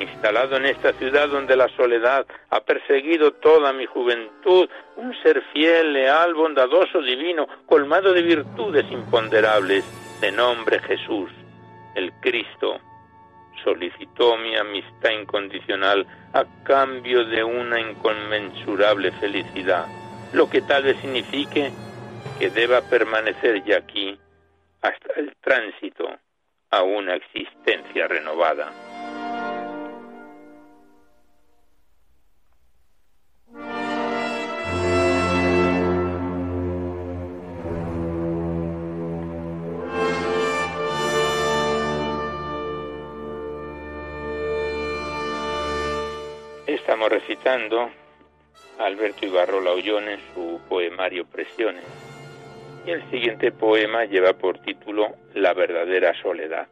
instalado 0.00 0.56
en 0.56 0.66
esta 0.66 0.92
ciudad 0.94 1.28
donde 1.28 1.56
la 1.56 1.68
soledad 1.76 2.26
ha 2.50 2.60
perseguido 2.60 3.32
toda 3.32 3.72
mi 3.72 3.86
juventud, 3.86 4.68
un 4.96 5.14
ser 5.22 5.42
fiel, 5.52 5.92
leal, 5.92 6.34
bondadoso, 6.34 7.00
divino, 7.00 7.46
colmado 7.66 8.12
de 8.12 8.22
virtudes 8.22 8.84
imponderables, 8.90 9.84
de 10.20 10.32
nombre 10.32 10.78
Jesús, 10.80 11.30
el 11.94 12.12
Cristo, 12.20 12.80
solicitó 13.62 14.36
mi 14.36 14.56
amistad 14.56 15.10
incondicional 15.10 16.06
a 16.32 16.44
cambio 16.64 17.24
de 17.24 17.42
una 17.42 17.80
inconmensurable 17.80 19.12
felicidad, 19.12 19.86
lo 20.32 20.48
que 20.48 20.62
tal 20.62 20.84
vez 20.84 20.96
signifique 21.00 21.70
que 22.38 22.50
deba 22.50 22.82
permanecer 22.82 23.64
ya 23.64 23.78
aquí 23.78 24.18
hasta 24.82 25.14
el 25.16 25.34
tránsito 25.40 26.08
a 26.70 26.82
una 26.82 27.14
existencia 27.14 28.06
renovada. 28.08 28.72
Estamos 46.96 47.12
recitando 47.12 47.90
Alberto 48.78 49.26
Ibarrola 49.26 49.72
Ollones 49.72 50.18
su 50.32 50.58
poemario 50.66 51.26
Presiones 51.26 51.84
y 52.86 52.90
el 52.90 53.10
siguiente 53.10 53.52
poema 53.52 54.06
lleva 54.06 54.32
por 54.32 54.60
título 54.60 55.08
La 55.34 55.52
verdadera 55.52 56.14
soledad. 56.22 56.66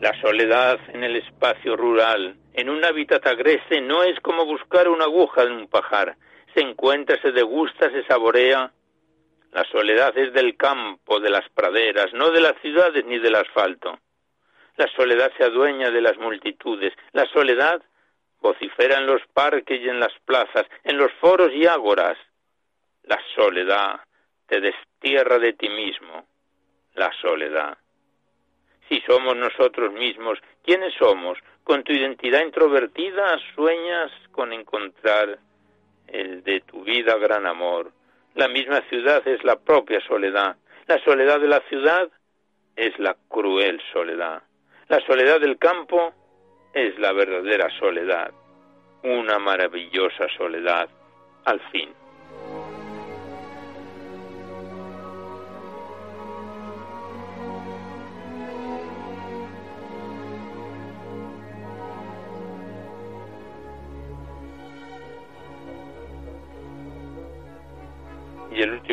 La 0.00 0.18
soledad 0.22 0.78
en 0.94 1.04
el 1.04 1.16
espacio 1.16 1.76
rural, 1.76 2.38
en 2.54 2.70
un 2.70 2.82
hábitat 2.82 3.26
agreste, 3.26 3.82
no 3.82 4.04
es 4.04 4.18
como 4.20 4.46
buscar 4.46 4.88
una 4.88 5.04
aguja 5.04 5.42
en 5.42 5.52
un 5.52 5.68
pajar. 5.68 6.16
Se 6.54 6.60
encuentra, 6.60 7.20
se 7.20 7.32
degusta, 7.32 7.90
se 7.90 8.04
saborea. 8.04 8.72
La 9.52 9.64
soledad 9.64 10.16
es 10.16 10.32
del 10.32 10.56
campo, 10.56 11.20
de 11.20 11.30
las 11.30 11.48
praderas, 11.50 12.12
no 12.12 12.30
de 12.30 12.40
las 12.40 12.54
ciudades 12.60 13.04
ni 13.04 13.18
del 13.18 13.34
asfalto. 13.34 13.98
La 14.76 14.88
soledad 14.88 15.32
se 15.36 15.44
adueña 15.44 15.90
de 15.90 16.00
las 16.00 16.16
multitudes. 16.18 16.92
La 17.12 17.26
soledad 17.26 17.82
vocifera 18.40 18.98
en 18.98 19.06
los 19.06 19.22
parques 19.32 19.80
y 19.80 19.88
en 19.88 20.00
las 20.00 20.12
plazas, 20.24 20.66
en 20.82 20.96
los 20.96 21.12
foros 21.14 21.52
y 21.52 21.66
ágoras. 21.66 22.18
La 23.04 23.20
soledad 23.34 24.00
te 24.46 24.60
destierra 24.60 25.38
de 25.38 25.52
ti 25.52 25.68
mismo. 25.68 26.26
La 26.94 27.10
soledad. 27.20 27.78
Si 28.88 29.00
somos 29.02 29.36
nosotros 29.36 29.92
mismos, 29.92 30.38
¿quiénes 30.62 30.94
somos? 30.94 31.38
Con 31.64 31.82
tu 31.82 31.92
identidad 31.92 32.42
introvertida 32.42 33.38
sueñas 33.54 34.12
con 34.32 34.52
encontrar 34.52 35.38
el 36.08 36.42
de 36.42 36.60
tu 36.60 36.82
vida 36.84 37.16
gran 37.16 37.46
amor. 37.46 37.92
La 38.34 38.48
misma 38.48 38.80
ciudad 38.88 39.26
es 39.26 39.42
la 39.44 39.56
propia 39.56 40.00
soledad. 40.00 40.56
La 40.86 40.98
soledad 41.04 41.40
de 41.40 41.48
la 41.48 41.60
ciudad 41.68 42.08
es 42.76 42.98
la 42.98 43.16
cruel 43.28 43.80
soledad. 43.92 44.42
La 44.88 45.00
soledad 45.06 45.40
del 45.40 45.58
campo 45.58 46.12
es 46.74 46.98
la 46.98 47.12
verdadera 47.12 47.70
soledad, 47.78 48.32
una 49.02 49.38
maravillosa 49.38 50.26
soledad 50.36 50.88
al 51.44 51.60
fin. 51.70 51.90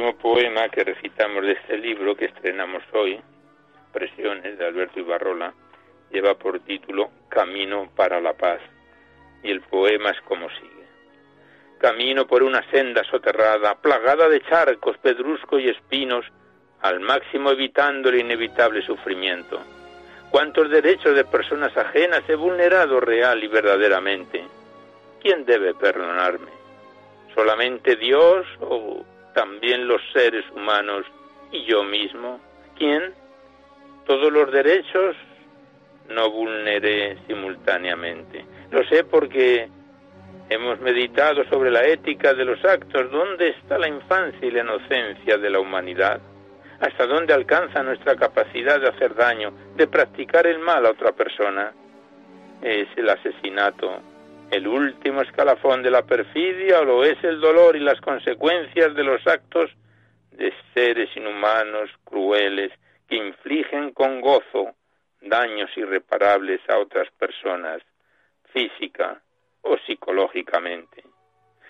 Último 0.01 0.17
poema 0.17 0.67
que 0.69 0.83
recitamos 0.83 1.43
de 1.43 1.51
este 1.51 1.77
libro 1.77 2.15
que 2.15 2.25
estrenamos 2.25 2.81
hoy, 2.91 3.21
Presiones 3.93 4.57
de 4.57 4.65
Alberto 4.65 4.99
Ibarrola, 4.99 5.53
lleva 6.11 6.33
por 6.33 6.59
título 6.61 7.11
Camino 7.29 7.87
para 7.95 8.19
la 8.19 8.33
paz 8.33 8.59
y 9.43 9.51
el 9.51 9.61
poema 9.61 10.09
es 10.09 10.19
como 10.21 10.49
sigue. 10.49 10.87
Camino 11.77 12.25
por 12.25 12.41
una 12.41 12.67
senda 12.71 13.03
soterrada, 13.03 13.75
plagada 13.75 14.27
de 14.27 14.41
charcos, 14.41 14.97
pedrusco 14.97 15.59
y 15.59 15.69
espinos, 15.69 16.25
al 16.81 16.99
máximo 16.99 17.51
evitando 17.51 18.09
el 18.09 18.21
inevitable 18.21 18.81
sufrimiento. 18.81 19.61
¿Cuántos 20.31 20.71
derechos 20.71 21.15
de 21.15 21.25
personas 21.25 21.77
ajenas 21.77 22.23
he 22.27 22.35
vulnerado 22.35 22.99
real 22.99 23.43
y 23.43 23.47
verdaderamente? 23.47 24.43
¿Quién 25.21 25.45
debe 25.45 25.75
perdonarme? 25.75 26.49
¿Solamente 27.35 27.95
Dios 27.97 28.47
o 28.61 29.05
también 29.33 29.87
los 29.87 30.01
seres 30.13 30.45
humanos 30.51 31.05
y 31.51 31.65
yo 31.65 31.83
mismo? 31.83 32.39
¿Quién? 32.77 33.13
Todos 34.05 34.31
los 34.31 34.51
derechos 34.51 35.15
no 36.09 36.29
vulneré 36.29 37.17
simultáneamente. 37.27 38.45
Lo 38.71 38.83
sé 38.85 39.03
porque 39.03 39.69
hemos 40.49 40.79
meditado 40.81 41.43
sobre 41.45 41.71
la 41.71 41.83
ética 41.85 42.33
de 42.33 42.45
los 42.45 42.63
actos, 42.65 43.11
dónde 43.11 43.49
está 43.49 43.77
la 43.77 43.87
infancia 43.87 44.45
y 44.45 44.51
la 44.51 44.61
inocencia 44.61 45.37
de 45.37 45.49
la 45.49 45.59
humanidad, 45.59 46.19
hasta 46.79 47.05
dónde 47.05 47.33
alcanza 47.33 47.83
nuestra 47.83 48.15
capacidad 48.15 48.79
de 48.79 48.89
hacer 48.89 49.15
daño, 49.15 49.53
de 49.75 49.87
practicar 49.87 50.47
el 50.47 50.59
mal 50.59 50.85
a 50.85 50.91
otra 50.91 51.11
persona. 51.11 51.71
¿Es 52.61 52.87
el 52.95 53.09
asesinato 53.09 54.01
el 54.51 54.67
último 54.67 55.21
escalafón 55.21 55.81
de 55.81 55.89
la 55.89 56.05
perfidia 56.05 56.81
lo 56.81 57.05
es 57.05 57.17
el 57.23 57.39
dolor 57.39 57.77
y 57.77 57.79
las 57.79 57.99
consecuencias 58.01 58.93
de 58.93 59.03
los 59.03 59.25
actos 59.25 59.71
de 60.31 60.53
seres 60.73 61.09
inhumanos, 61.15 61.89
crueles, 62.03 62.71
que 63.07 63.15
infligen 63.15 63.93
con 63.93 64.19
gozo 64.19 64.75
daños 65.21 65.69
irreparables 65.77 66.59
a 66.69 66.79
otras 66.79 67.09
personas, 67.11 67.81
física 68.51 69.21
o 69.61 69.77
psicológicamente. 69.85 71.03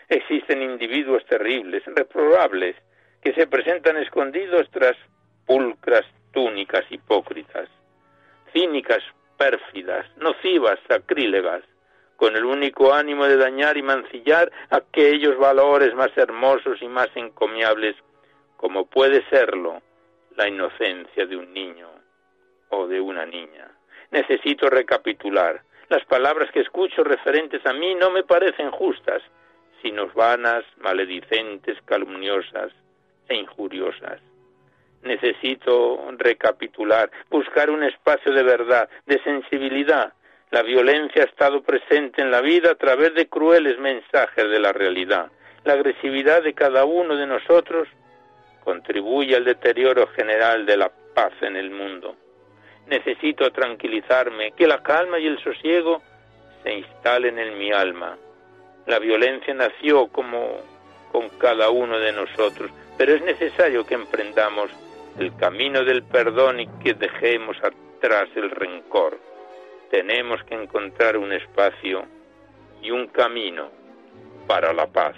Existen 0.09 0.63
individuos 0.63 1.23
terribles, 1.25 1.83
reprobables, 1.85 2.75
que 3.21 3.33
se 3.33 3.45
presentan 3.45 3.97
escondidos 3.97 4.67
tras 4.71 4.97
pulcras 5.45 6.05
túnicas 6.31 6.83
hipócritas, 6.89 7.69
cínicas, 8.51 9.03
pérfidas, 9.37 10.05
nocivas, 10.17 10.79
sacrílegas, 10.87 11.63
con 12.21 12.35
el 12.35 12.45
único 12.45 12.93
ánimo 12.93 13.25
de 13.25 13.35
dañar 13.35 13.77
y 13.77 13.81
mancillar 13.81 14.51
aquellos 14.69 15.39
valores 15.39 15.95
más 15.95 16.15
hermosos 16.15 16.79
y 16.79 16.87
más 16.87 17.09
encomiables 17.15 17.95
como 18.57 18.85
puede 18.85 19.27
serlo 19.27 19.81
la 20.35 20.47
inocencia 20.47 21.25
de 21.25 21.35
un 21.35 21.51
niño 21.51 21.89
o 22.69 22.85
de 22.85 23.01
una 23.01 23.25
niña. 23.25 23.71
Necesito 24.11 24.69
recapitular. 24.69 25.63
Las 25.89 26.05
palabras 26.05 26.51
que 26.51 26.59
escucho 26.59 27.03
referentes 27.03 27.65
a 27.65 27.73
mí 27.73 27.95
no 27.95 28.11
me 28.11 28.21
parecen 28.21 28.69
justas, 28.69 29.23
sino 29.81 30.05
vanas, 30.09 30.63
maledicentes, 30.77 31.79
calumniosas 31.85 32.71
e 33.29 33.35
injuriosas. 33.35 34.21
Necesito 35.01 36.07
recapitular, 36.19 37.09
buscar 37.31 37.71
un 37.71 37.81
espacio 37.81 38.31
de 38.31 38.43
verdad, 38.43 38.87
de 39.07 39.19
sensibilidad. 39.23 40.13
La 40.51 40.63
violencia 40.63 41.23
ha 41.23 41.27
estado 41.27 41.63
presente 41.63 42.21
en 42.21 42.29
la 42.29 42.41
vida 42.41 42.71
a 42.71 42.75
través 42.75 43.13
de 43.15 43.29
crueles 43.29 43.79
mensajes 43.79 44.49
de 44.49 44.59
la 44.59 44.73
realidad. 44.73 45.31
La 45.63 45.73
agresividad 45.73 46.43
de 46.43 46.53
cada 46.53 46.83
uno 46.83 47.15
de 47.15 47.25
nosotros 47.25 47.87
contribuye 48.65 49.33
al 49.37 49.45
deterioro 49.45 50.07
general 50.07 50.65
de 50.65 50.75
la 50.75 50.91
paz 51.15 51.31
en 51.39 51.55
el 51.55 51.71
mundo. 51.71 52.17
Necesito 52.87 53.49
tranquilizarme, 53.51 54.51
que 54.51 54.67
la 54.67 54.83
calma 54.83 55.19
y 55.19 55.27
el 55.27 55.41
sosiego 55.41 56.01
se 56.63 56.73
instalen 56.73 57.39
en 57.39 57.57
mi 57.57 57.71
alma. 57.71 58.17
La 58.87 58.99
violencia 58.99 59.53
nació 59.53 60.07
como 60.07 60.57
con 61.13 61.29
cada 61.37 61.69
uno 61.69 61.97
de 61.97 62.11
nosotros, 62.11 62.69
pero 62.97 63.13
es 63.13 63.21
necesario 63.21 63.85
que 63.85 63.93
emprendamos 63.93 64.69
el 65.17 65.33
camino 65.37 65.85
del 65.85 66.03
perdón 66.03 66.59
y 66.59 66.67
que 66.83 66.93
dejemos 66.93 67.55
atrás 67.63 68.27
el 68.35 68.51
rencor. 68.51 69.30
Tenemos 69.91 70.41
que 70.45 70.55
encontrar 70.55 71.17
un 71.17 71.33
espacio 71.33 72.05
y 72.81 72.91
un 72.91 73.07
camino 73.07 73.69
para 74.47 74.71
la 74.71 74.87
paz. 74.87 75.17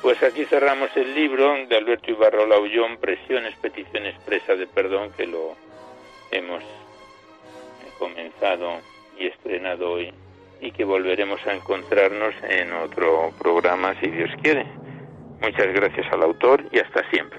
Pues 0.00 0.22
aquí 0.22 0.46
cerramos 0.46 0.88
el 0.96 1.14
libro 1.14 1.54
de 1.66 1.76
Alberto 1.76 2.10
Ibarra 2.10 2.46
Laullón, 2.46 2.96
Presiones, 2.96 3.54
Petición 3.56 4.06
Expresa 4.06 4.56
de 4.56 4.66
Perdón, 4.68 5.12
que 5.12 5.26
lo 5.26 5.54
hemos 6.30 6.64
comenzado 7.98 8.80
y 9.18 9.26
estrenado 9.26 9.90
hoy 9.90 10.14
y 10.60 10.72
que 10.72 10.84
volveremos 10.84 11.40
a 11.46 11.54
encontrarnos 11.54 12.34
en 12.48 12.72
otro 12.72 13.32
programa 13.38 13.94
si 14.00 14.10
Dios 14.10 14.30
quiere. 14.42 14.66
Muchas 15.40 15.72
gracias 15.72 16.06
al 16.12 16.22
autor 16.22 16.64
y 16.70 16.78
hasta 16.78 17.08
siempre. 17.10 17.29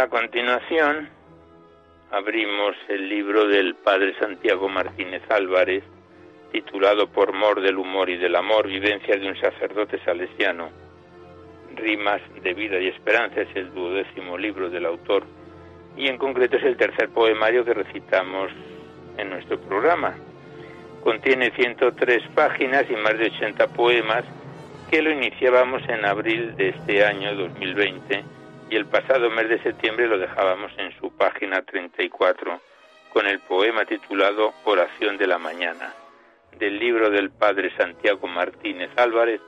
A 0.00 0.08
continuación 0.08 1.10
abrimos 2.10 2.74
el 2.88 3.06
libro 3.06 3.46
del 3.46 3.74
padre 3.74 4.14
Santiago 4.18 4.66
Martínez 4.66 5.22
Álvarez, 5.28 5.84
titulado 6.52 7.08
Por 7.08 7.34
mor 7.34 7.60
del 7.60 7.76
humor 7.76 8.08
y 8.08 8.16
del 8.16 8.34
amor, 8.34 8.66
vivencias 8.66 9.20
de 9.20 9.28
un 9.28 9.36
sacerdote 9.36 10.02
salesiano. 10.02 10.70
Rimas 11.76 12.22
de 12.42 12.54
vida 12.54 12.80
y 12.80 12.88
esperanza 12.88 13.42
es 13.42 13.54
el 13.54 13.74
duodécimo 13.74 14.38
libro 14.38 14.70
del 14.70 14.86
autor 14.86 15.24
y 15.98 16.08
en 16.08 16.16
concreto 16.16 16.56
es 16.56 16.64
el 16.64 16.78
tercer 16.78 17.10
poemario 17.10 17.62
que 17.62 17.74
recitamos 17.74 18.50
en 19.18 19.28
nuestro 19.28 19.60
programa. 19.60 20.14
Contiene 21.04 21.50
103 21.50 22.22
páginas 22.34 22.86
y 22.88 22.96
más 22.96 23.18
de 23.18 23.26
80 23.26 23.66
poemas 23.74 24.24
que 24.90 25.02
lo 25.02 25.10
iniciábamos 25.10 25.86
en 25.90 26.06
abril 26.06 26.56
de 26.56 26.70
este 26.70 27.04
año 27.04 27.34
2020 27.34 28.39
y 28.70 28.76
el 28.76 28.86
pasado 28.86 29.28
mes 29.30 29.48
de 29.48 29.60
septiembre 29.64 30.06
lo 30.06 30.16
dejábamos 30.16 30.70
en 30.78 30.96
su 31.00 31.10
página 31.16 31.60
34 31.62 32.60
con 33.12 33.26
el 33.26 33.40
poema 33.40 33.84
titulado 33.84 34.54
Oración 34.64 35.18
de 35.18 35.26
la 35.26 35.38
Mañana, 35.38 35.92
del 36.56 36.78
libro 36.78 37.10
del 37.10 37.30
padre 37.30 37.76
Santiago 37.76 38.28
Martínez 38.28 38.90
Álvarez, 38.96 39.40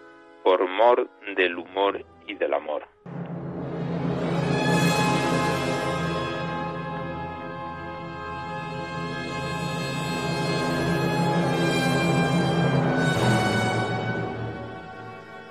Por 0.43 0.67
mor 0.67 1.09
del 1.37 1.57
humor 1.57 2.05
y 2.27 2.35
del 2.35 2.53
amor. 2.53 2.85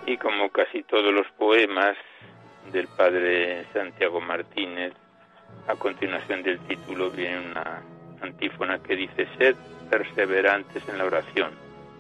Y 0.06 0.18
como 0.18 0.50
casi 0.50 0.84
todos 0.84 1.14
los 1.14 1.26
poemas, 1.38 1.96
del 2.72 2.88
padre 2.88 3.66
Santiago 3.74 4.22
Martínez. 4.22 4.94
A 5.68 5.76
continuación 5.76 6.44
del 6.44 6.60
título 6.60 7.10
viene 7.12 7.40
una 7.40 7.82
antífona 8.22 8.80
que 8.80 8.96
dice, 8.96 9.28
sed 9.38 9.56
perseverantes 9.90 10.88
en 10.88 10.98
la 10.98 11.06
oración. 11.06 11.52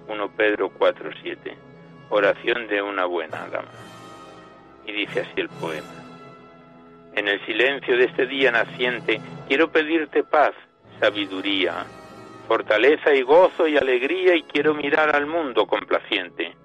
1 0.07 0.31
Pedro 0.35 0.71
4.7. 0.71 1.55
Oración 2.09 2.67
de 2.67 2.81
una 2.81 3.05
buena 3.05 3.47
dama. 3.47 3.71
Y 4.85 4.91
dice 4.91 5.21
así 5.21 5.41
el 5.41 5.49
poema. 5.49 5.87
En 7.13 7.27
el 7.27 7.45
silencio 7.45 7.97
de 7.97 8.05
este 8.05 8.25
día 8.25 8.51
naciente, 8.51 9.19
quiero 9.47 9.71
pedirte 9.71 10.23
paz, 10.23 10.53
sabiduría, 10.99 11.85
fortaleza 12.47 13.13
y 13.13 13.21
gozo 13.21 13.67
y 13.67 13.77
alegría 13.77 14.35
y 14.35 14.43
quiero 14.43 14.73
mirar 14.73 15.15
al 15.15 15.25
mundo 15.25 15.67
complaciente 15.67 16.55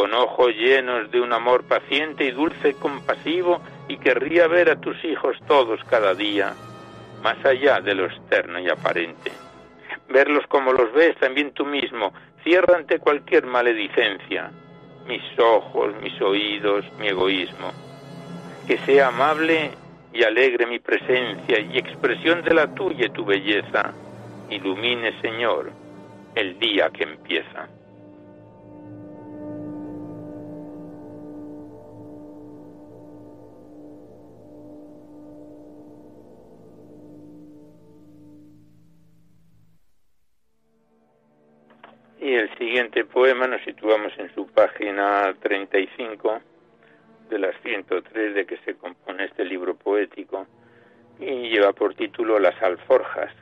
con 0.00 0.14
ojos 0.14 0.54
llenos 0.54 1.10
de 1.10 1.20
un 1.20 1.30
amor 1.30 1.64
paciente 1.64 2.24
y 2.24 2.30
dulce 2.30 2.70
y 2.70 2.72
compasivo, 2.72 3.60
y 3.86 3.98
querría 3.98 4.46
ver 4.46 4.70
a 4.70 4.80
tus 4.80 4.96
hijos 5.04 5.36
todos 5.46 5.78
cada 5.90 6.14
día, 6.14 6.54
más 7.22 7.36
allá 7.44 7.82
de 7.82 7.94
lo 7.94 8.06
externo 8.06 8.58
y 8.60 8.70
aparente. 8.70 9.30
Verlos 10.08 10.46
como 10.46 10.72
los 10.72 10.90
ves 10.94 11.18
también 11.18 11.52
tú 11.52 11.66
mismo, 11.66 12.14
cierra 12.42 12.78
ante 12.78 12.98
cualquier 12.98 13.44
maledicencia, 13.44 14.50
mis 15.06 15.22
ojos, 15.38 15.92
mis 16.00 16.18
oídos, 16.22 16.82
mi 16.98 17.08
egoísmo. 17.08 17.70
Que 18.66 18.78
sea 18.78 19.08
amable 19.08 19.72
y 20.14 20.22
alegre 20.22 20.64
mi 20.64 20.78
presencia 20.78 21.60
y 21.60 21.76
expresión 21.76 22.42
de 22.42 22.54
la 22.54 22.74
tuya 22.74 23.04
y 23.04 23.10
tu 23.10 23.26
belleza. 23.26 23.92
Ilumine, 24.48 25.20
Señor, 25.20 25.70
el 26.34 26.58
día 26.58 26.88
que 26.88 27.02
empieza. 27.02 27.68
Y 42.30 42.34
el 42.34 42.56
siguiente 42.58 43.04
poema 43.04 43.48
nos 43.48 43.60
situamos 43.62 44.12
en 44.16 44.32
su 44.36 44.46
página 44.46 45.34
35 45.42 46.40
de 47.28 47.38
las 47.40 47.60
103 47.62 48.34
de 48.36 48.46
que 48.46 48.56
se 48.58 48.76
compone 48.76 49.24
este 49.24 49.44
libro 49.44 49.74
poético 49.74 50.46
y 51.18 51.48
lleva 51.48 51.72
por 51.72 51.96
título 51.96 52.38
Las 52.38 52.54
alforjas, 52.62 53.34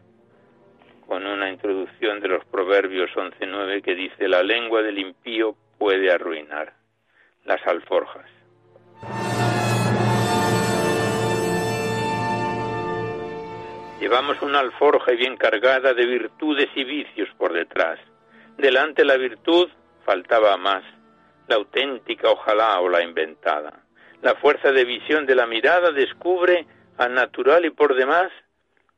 con 1.07 1.27
una 1.27 1.51
introducción 1.51 2.21
de 2.21 2.29
los 2.29 2.43
Proverbios 2.47 3.11
11.9 3.11 3.83
que 3.83 3.95
dice 3.95 4.27
La 4.27 4.43
lengua 4.43 4.81
del 4.81 4.99
impío 4.99 5.55
puede 5.77 6.11
arruinar 6.11 6.73
las 7.45 7.61
alforjas. 7.67 8.25
Llevamos 14.01 14.41
una 14.41 14.61
alforja 14.61 15.13
bien 15.13 15.37
cargada 15.37 15.93
de 15.93 16.07
virtudes 16.07 16.71
y 16.75 16.85
vicios 16.85 17.29
por 17.37 17.53
detrás 17.53 17.99
Delante 18.59 19.05
la 19.05 19.17
virtud 19.17 19.71
faltaba 20.05 20.57
más, 20.57 20.83
la 21.47 21.55
auténtica 21.55 22.29
ojalá 22.29 22.81
o 22.81 22.89
la 22.89 23.05
inventada. 23.05 23.85
La 24.21 24.35
fuerza 24.35 24.73
de 24.73 24.85
visión 24.85 25.27
de 25.27 25.37
la 25.37 25.47
mirada 25.47 25.93
descubre 25.93 26.67
al 26.97 27.15
natural 27.15 27.65
y 27.65 27.71
por 27.71 27.95
demás 27.95 28.33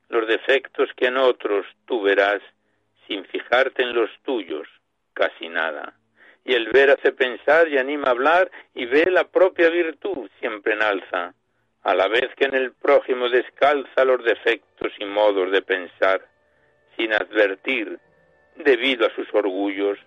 los 0.09 0.27
defectos 0.27 0.89
que 0.97 1.09
en 1.09 1.19
otros 1.19 1.67
tú 1.85 2.01
verás 2.01 2.41
sin 3.07 3.27
fijarte 3.27 3.83
en 3.83 3.93
los 3.93 4.09
tuyos, 4.23 4.67
casi 5.13 5.51
nada. 5.51 5.93
Y 6.43 6.55
el 6.55 6.71
ver 6.71 6.93
hace 6.93 7.13
pensar 7.13 7.69
y 7.69 7.77
anima 7.77 8.09
a 8.09 8.13
hablar 8.13 8.51
y 8.75 8.87
ve 8.87 9.11
la 9.11 9.25
propia 9.25 9.69
virtud 9.69 10.31
siempre 10.41 10.73
en 10.73 10.83
alza, 10.83 11.35
a 11.83 11.95
la 11.95 12.09
vez 12.09 12.31
que 12.35 12.47
en 12.47 12.55
el 12.55 12.73
prójimo 12.73 13.29
descalza 13.29 14.07
los 14.07 14.25
defectos 14.25 14.91
y 14.99 15.05
modos 15.05 15.51
de 15.51 15.61
pensar, 15.61 16.27
sin 16.97 17.13
advertir 17.13 18.01
debido 18.57 19.07
a 19.07 19.15
sus 19.15 19.33
orgullos, 19.35 19.99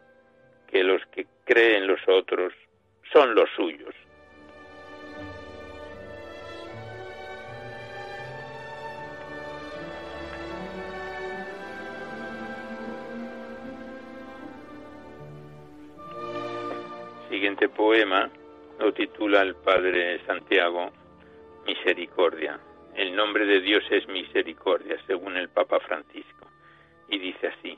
que 0.68 0.84
los 0.84 1.06
que 1.08 1.28
creen 1.46 1.88
los 1.88 2.00
otros 2.08 2.54
son 3.12 3.36
los 3.36 3.50
suyos. 3.56 3.94
Siguiente 17.30 17.68
poema 17.68 18.30
lo 18.80 18.94
titula 18.94 19.42
el 19.42 19.56
Padre 19.56 20.24
Santiago, 20.26 20.92
Misericordia. 21.66 22.60
El 22.96 23.16
nombre 23.16 23.46
de 23.46 23.60
Dios 23.60 23.84
es 23.90 24.08
misericordia, 24.08 24.98
según 25.08 25.36
el 25.38 25.50
Papa 25.50 25.80
Francisco. 25.80 26.48
Y 27.10 27.18
dice 27.18 27.48
así, 27.48 27.78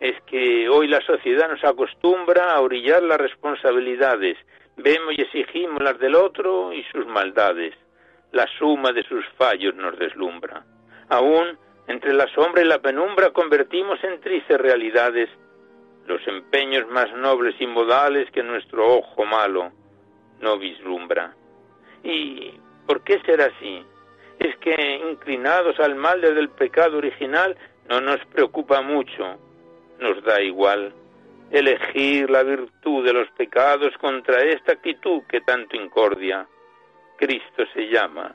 es 0.00 0.20
que 0.22 0.68
hoy 0.68 0.88
la 0.88 1.00
sociedad 1.02 1.48
nos 1.48 1.64
acostumbra 1.64 2.52
a 2.52 2.60
orillar 2.60 3.02
las 3.02 3.18
responsabilidades, 3.18 4.36
vemos 4.76 5.14
y 5.16 5.22
exigimos 5.22 5.82
las 5.82 5.98
del 5.98 6.14
otro 6.14 6.72
y 6.72 6.82
sus 6.92 7.06
maldades. 7.06 7.74
La 8.32 8.46
suma 8.58 8.92
de 8.92 9.02
sus 9.04 9.24
fallos 9.38 9.74
nos 9.74 9.98
deslumbra. 9.98 10.64
Aún 11.08 11.58
Entre 11.88 12.12
la 12.12 12.26
sombra 12.34 12.62
y 12.62 12.64
la 12.64 12.80
penumbra 12.80 13.30
convertimos 13.30 14.02
en 14.02 14.20
tristes 14.20 14.58
realidades 14.58 15.30
los 16.06 16.20
empeños 16.26 16.88
más 16.88 17.12
nobles 17.14 17.54
y 17.60 17.66
modales 17.66 18.30
que 18.32 18.42
nuestro 18.42 18.96
ojo 18.96 19.24
malo 19.24 19.70
no 20.40 20.58
vislumbra. 20.58 21.34
¿Y 22.02 22.52
por 22.86 23.02
qué 23.02 23.20
será 23.24 23.46
así? 23.46 23.84
Es 24.38 24.56
que 24.58 25.00
inclinados 25.10 25.78
al 25.80 25.94
mal 25.94 26.20
desde 26.20 26.40
el 26.40 26.50
pecado 26.50 26.98
original 26.98 27.56
no 27.88 28.00
nos 28.00 28.18
preocupa 28.26 28.82
mucho, 28.82 29.38
nos 29.98 30.22
da 30.24 30.40
igual 30.42 30.92
elegir 31.50 32.28
la 32.30 32.42
virtud 32.42 33.04
de 33.04 33.12
los 33.12 33.28
pecados 33.30 33.96
contra 33.98 34.42
esta 34.42 34.72
actitud 34.72 35.22
que 35.28 35.40
tanto 35.40 35.76
incordia. 35.76 36.46
Cristo 37.16 37.64
se 37.72 37.88
llama 37.88 38.34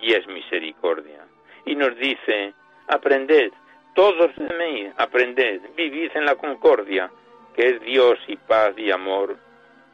y 0.00 0.12
es 0.12 0.26
misericordia. 0.26 1.24
Y 1.64 1.74
nos 1.74 1.96
dice, 1.96 2.54
aprended, 2.88 3.52
todos 3.94 4.34
de 4.36 4.54
mí, 4.56 4.90
aprended, 4.96 5.60
vivid 5.76 6.10
en 6.14 6.24
la 6.24 6.36
concordia, 6.36 7.10
que 7.54 7.68
es 7.68 7.80
Dios 7.80 8.18
y 8.26 8.36
paz 8.36 8.74
y 8.76 8.90
amor, 8.90 9.36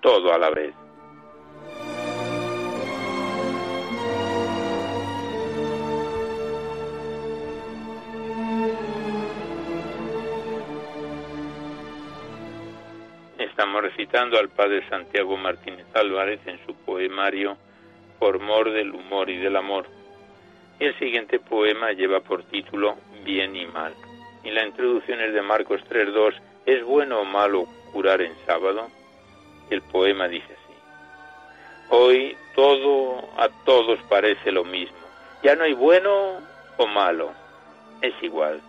todo 0.00 0.32
a 0.32 0.38
la 0.38 0.50
vez. 0.50 0.74
Estamos 13.56 13.82
recitando 13.82 14.36
al 14.36 14.48
padre 14.48 14.82
Santiago 14.88 15.36
Martínez 15.36 15.86
Álvarez 15.94 16.40
en 16.44 16.58
su 16.66 16.74
poemario 16.74 17.56
Por 18.18 18.40
mor 18.40 18.72
del 18.72 18.92
humor 18.92 19.30
y 19.30 19.36
del 19.36 19.54
amor. 19.54 19.86
El 20.80 20.98
siguiente 20.98 21.38
poema 21.38 21.92
lleva 21.92 22.18
por 22.18 22.42
título 22.42 22.96
Bien 23.22 23.54
y 23.54 23.64
mal. 23.66 23.94
Y 24.42 24.50
la 24.50 24.66
introducción 24.66 25.20
es 25.20 25.32
de 25.32 25.40
Marcos 25.40 25.80
3.2, 25.88 26.34
¿es 26.66 26.82
bueno 26.82 27.20
o 27.20 27.24
malo 27.24 27.68
curar 27.92 28.22
en 28.22 28.34
sábado? 28.44 28.88
El 29.70 29.82
poema 29.82 30.26
dice 30.26 30.52
así, 30.52 30.74
hoy 31.90 32.36
todo 32.56 33.20
a 33.38 33.48
todos 33.64 34.00
parece 34.08 34.50
lo 34.50 34.64
mismo, 34.64 34.98
ya 35.44 35.54
no 35.54 35.62
hay 35.62 35.74
bueno 35.74 36.40
o 36.76 36.86
malo, 36.88 37.30
es 38.02 38.14
igual. 38.20 38.60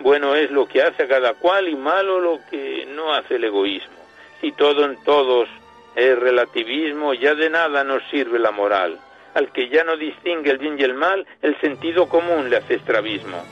Bueno 0.00 0.34
es 0.34 0.50
lo 0.50 0.66
que 0.66 0.82
hace 0.82 1.04
a 1.04 1.08
cada 1.08 1.34
cual 1.34 1.68
y 1.68 1.76
malo 1.76 2.18
lo 2.18 2.40
que 2.50 2.86
no 2.86 3.14
hace 3.14 3.36
el 3.36 3.44
egoísmo 3.44 4.01
si 4.42 4.50
todo 4.50 4.84
en 4.84 4.96
todos 5.04 5.48
es 5.94 6.18
relativismo, 6.18 7.14
ya 7.14 7.34
de 7.36 7.48
nada 7.48 7.84
nos 7.84 8.02
sirve 8.10 8.40
la 8.40 8.50
moral. 8.50 8.98
Al 9.34 9.52
que 9.52 9.68
ya 9.68 9.84
no 9.84 9.96
distingue 9.96 10.50
el 10.50 10.58
bien 10.58 10.76
y 10.78 10.82
el 10.82 10.94
mal, 10.94 11.24
el 11.40 11.58
sentido 11.60 12.08
común 12.08 12.50
le 12.50 12.56
hace 12.56 12.74
estrabismo. 12.74 13.44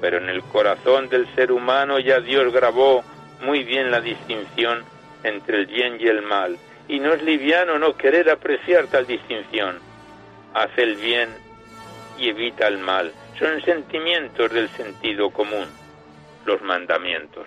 Pero 0.00 0.18
en 0.18 0.28
el 0.28 0.42
corazón 0.42 1.08
del 1.08 1.32
ser 1.36 1.52
humano 1.52 2.00
ya 2.00 2.18
Dios 2.20 2.52
grabó 2.52 3.04
muy 3.40 3.62
bien 3.62 3.92
la 3.92 4.00
distinción 4.00 4.84
entre 5.22 5.58
el 5.58 5.66
bien 5.66 5.96
y 6.00 6.08
el 6.08 6.22
mal, 6.22 6.58
y 6.88 6.98
no 6.98 7.12
es 7.12 7.22
liviano 7.22 7.78
no 7.78 7.96
querer 7.96 8.28
apreciar 8.28 8.88
tal 8.88 9.06
distinción. 9.06 9.78
Hace 10.54 10.82
el 10.82 10.96
bien 10.96 11.28
y 12.18 12.30
evita 12.30 12.66
el 12.66 12.78
mal. 12.78 13.12
Son 13.38 13.62
sentimientos 13.62 14.52
del 14.52 14.68
sentido 14.70 15.30
común, 15.30 15.68
los 16.44 16.60
mandamientos. 16.62 17.46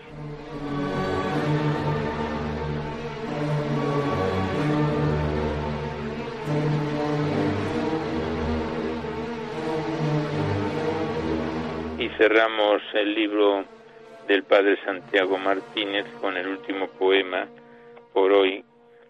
Cerramos 12.17 12.81
el 12.93 13.13
libro 13.13 13.65
del 14.27 14.43
Padre 14.43 14.77
Santiago 14.83 15.37
Martínez 15.37 16.05
con 16.21 16.37
el 16.37 16.47
último 16.47 16.87
poema 16.87 17.47
por 18.13 18.31
hoy 18.31 18.63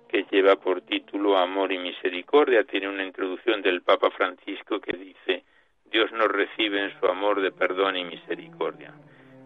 que 0.07 0.25
lleva 0.31 0.55
por 0.55 0.81
título 0.81 1.37
Amor 1.37 1.71
y 1.71 1.77
Misericordia. 1.77 2.63
Tiene 2.63 2.89
una 2.89 3.05
introducción 3.05 3.61
del 3.61 3.81
Papa 3.81 4.09
Francisco 4.11 4.79
que 4.79 4.97
dice, 4.97 5.43
Dios 5.85 6.11
nos 6.11 6.27
recibe 6.27 6.83
en 6.83 6.99
su 6.99 7.05
amor 7.05 7.41
de 7.41 7.51
perdón 7.51 7.97
y 7.97 8.05
misericordia. 8.05 8.93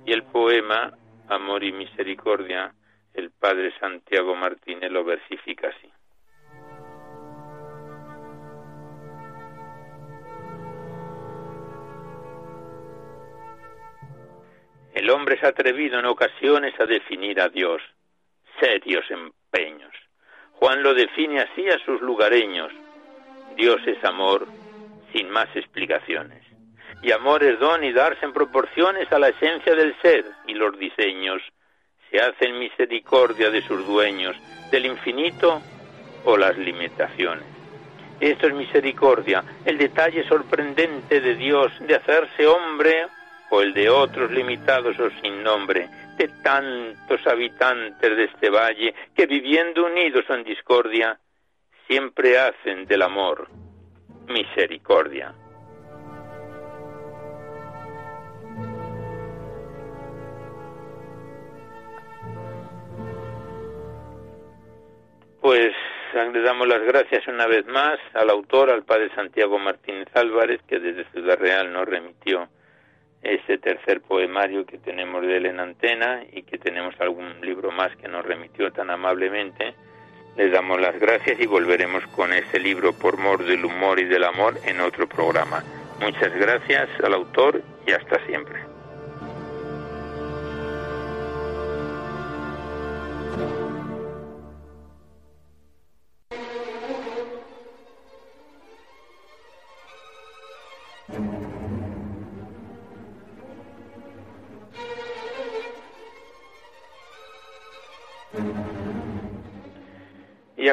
Y 0.05 0.13
el 0.13 0.23
poema 0.23 0.93
Amor 1.29 1.63
y 1.63 1.71
Misericordia, 1.71 2.73
el 3.13 3.31
Padre 3.31 3.73
Santiago 3.79 4.35
Martínez 4.35 4.91
lo 4.91 5.03
versifica 5.03 5.69
así. 5.69 5.89
El 15.03 15.09
hombre 15.09 15.35
es 15.35 15.43
atrevido 15.43 15.99
en 15.99 16.05
ocasiones 16.05 16.79
a 16.79 16.85
definir 16.85 17.41
a 17.41 17.49
Dios. 17.49 17.81
Serios 18.57 19.03
empeños. 19.11 19.91
Juan 20.53 20.81
lo 20.81 20.93
define 20.93 21.41
así 21.41 21.67
a 21.69 21.77
sus 21.79 21.99
lugareños. 21.99 22.71
Dios 23.57 23.81
es 23.85 24.01
amor, 24.05 24.47
sin 25.11 25.29
más 25.29 25.53
explicaciones. 25.57 26.41
Y 27.01 27.11
amor 27.11 27.43
es 27.43 27.59
don 27.59 27.83
y 27.83 27.91
darse 27.91 28.23
en 28.23 28.31
proporciones 28.31 29.11
a 29.11 29.19
la 29.19 29.27
esencia 29.27 29.75
del 29.75 29.93
ser, 30.01 30.23
y 30.47 30.53
los 30.53 30.79
diseños 30.79 31.41
se 32.09 32.21
hacen 32.21 32.57
misericordia 32.57 33.49
de 33.49 33.61
sus 33.61 33.85
dueños, 33.85 34.37
del 34.71 34.85
infinito 34.85 35.61
o 36.23 36.37
las 36.37 36.57
limitaciones. 36.57 37.43
Esto 38.21 38.47
es 38.47 38.53
misericordia, 38.53 39.43
el 39.65 39.77
detalle 39.77 40.25
sorprendente 40.29 41.19
de 41.19 41.35
Dios 41.35 41.73
de 41.81 41.95
hacerse 41.95 42.47
hombre 42.47 43.07
o 43.49 43.61
el 43.61 43.73
de 43.73 43.89
otros 43.89 44.31
limitados 44.31 44.99
o 44.99 45.09
sin 45.21 45.43
nombre, 45.43 45.89
de 46.17 46.27
tantos 46.43 47.25
habitantes 47.27 48.17
de 48.17 48.23
este 48.25 48.49
valle 48.49 48.93
que 49.15 49.25
viviendo 49.25 49.85
unidos 49.85 50.25
en 50.29 50.43
discordia, 50.43 51.19
siempre 51.87 52.37
hacen 52.39 52.85
del 52.85 53.01
amor 53.01 53.47
misericordia. 54.27 55.33
Pues 65.41 65.73
le 66.13 66.41
damos 66.41 66.67
las 66.67 66.81
gracias 66.83 67.27
una 67.27 67.47
vez 67.47 67.65
más 67.65 67.99
al 68.13 68.29
autor, 68.29 68.69
al 68.69 68.83
padre 68.83 69.13
Santiago 69.13 69.59
Martínez 69.59 70.07
Álvarez, 70.13 70.61
que 70.67 70.79
desde 70.79 71.03
Ciudad 71.11 71.37
Real 71.37 71.73
nos 71.73 71.85
remitió 71.85 72.47
ese 73.23 73.57
tercer 73.57 74.01
poemario 74.01 74.65
que 74.65 74.77
tenemos 74.77 75.21
de 75.21 75.37
él 75.37 75.45
en 75.45 75.59
antena 75.59 76.23
y 76.31 76.43
que 76.43 76.57
tenemos 76.57 76.93
algún 76.99 77.39
libro 77.41 77.71
más 77.71 77.95
que 77.95 78.07
nos 78.07 78.25
remitió 78.25 78.71
tan 78.71 78.89
amablemente. 78.89 79.73
Les 80.35 80.51
damos 80.51 80.81
las 80.81 80.99
gracias 80.99 81.39
y 81.39 81.45
volveremos 81.45 82.05
con 82.07 82.33
ese 82.33 82.59
libro 82.59 82.93
por 82.93 83.17
mor 83.17 83.43
del 83.45 83.63
humor 83.63 83.99
y 83.99 84.05
del 84.05 84.23
amor 84.23 84.55
en 84.65 84.81
otro 84.81 85.07
programa. 85.07 85.63
Muchas 86.01 86.33
gracias 86.35 86.89
al 87.03 87.13
autor 87.13 87.61
y 87.87 87.91
hasta 87.91 88.19
siempre. 88.25 88.73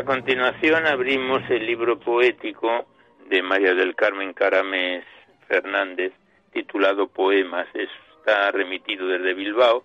A 0.01 0.05
continuación 0.05 0.87
abrimos 0.87 1.43
el 1.51 1.67
libro 1.67 1.99
poético 1.99 2.87
de 3.29 3.43
María 3.43 3.75
del 3.75 3.95
Carmen 3.95 4.33
Caramés 4.33 5.05
Fernández, 5.47 6.15
titulado 6.55 7.07
Poemas. 7.09 7.67
Está 7.75 8.51
remitido 8.51 9.07
desde 9.09 9.35
Bilbao 9.35 9.85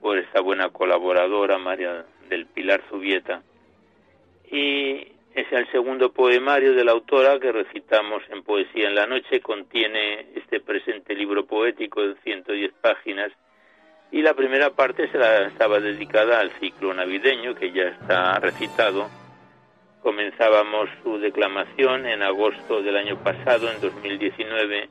por 0.00 0.18
esta 0.18 0.40
buena 0.40 0.70
colaboradora 0.70 1.56
María 1.58 2.04
del 2.28 2.46
Pilar 2.46 2.82
Zubieta. 2.90 3.44
Y 4.50 5.12
es 5.36 5.52
el 5.52 5.70
segundo 5.70 6.12
poemario 6.12 6.72
de 6.74 6.84
la 6.84 6.90
autora 6.90 7.38
que 7.38 7.52
recitamos 7.52 8.24
en 8.28 8.42
Poesía 8.42 8.88
en 8.88 8.96
la 8.96 9.06
Noche. 9.06 9.40
Contiene 9.40 10.26
este 10.34 10.58
presente 10.58 11.14
libro 11.14 11.46
poético 11.46 12.02
de 12.02 12.16
110 12.24 12.72
páginas 12.80 13.30
y 14.12 14.20
la 14.20 14.34
primera 14.34 14.70
parte 14.70 15.10
se 15.10 15.46
estaba 15.46 15.80
dedicada 15.80 16.38
al 16.38 16.50
ciclo 16.60 16.92
navideño 16.92 17.54
que 17.54 17.72
ya 17.72 17.84
está 17.84 18.38
recitado. 18.38 19.08
Comenzábamos 20.02 20.90
su 21.02 21.18
declamación 21.18 22.04
en 22.06 22.22
agosto 22.22 22.82
del 22.82 22.98
año 22.98 23.16
pasado, 23.22 23.72
en 23.72 23.80
2019, 23.80 24.90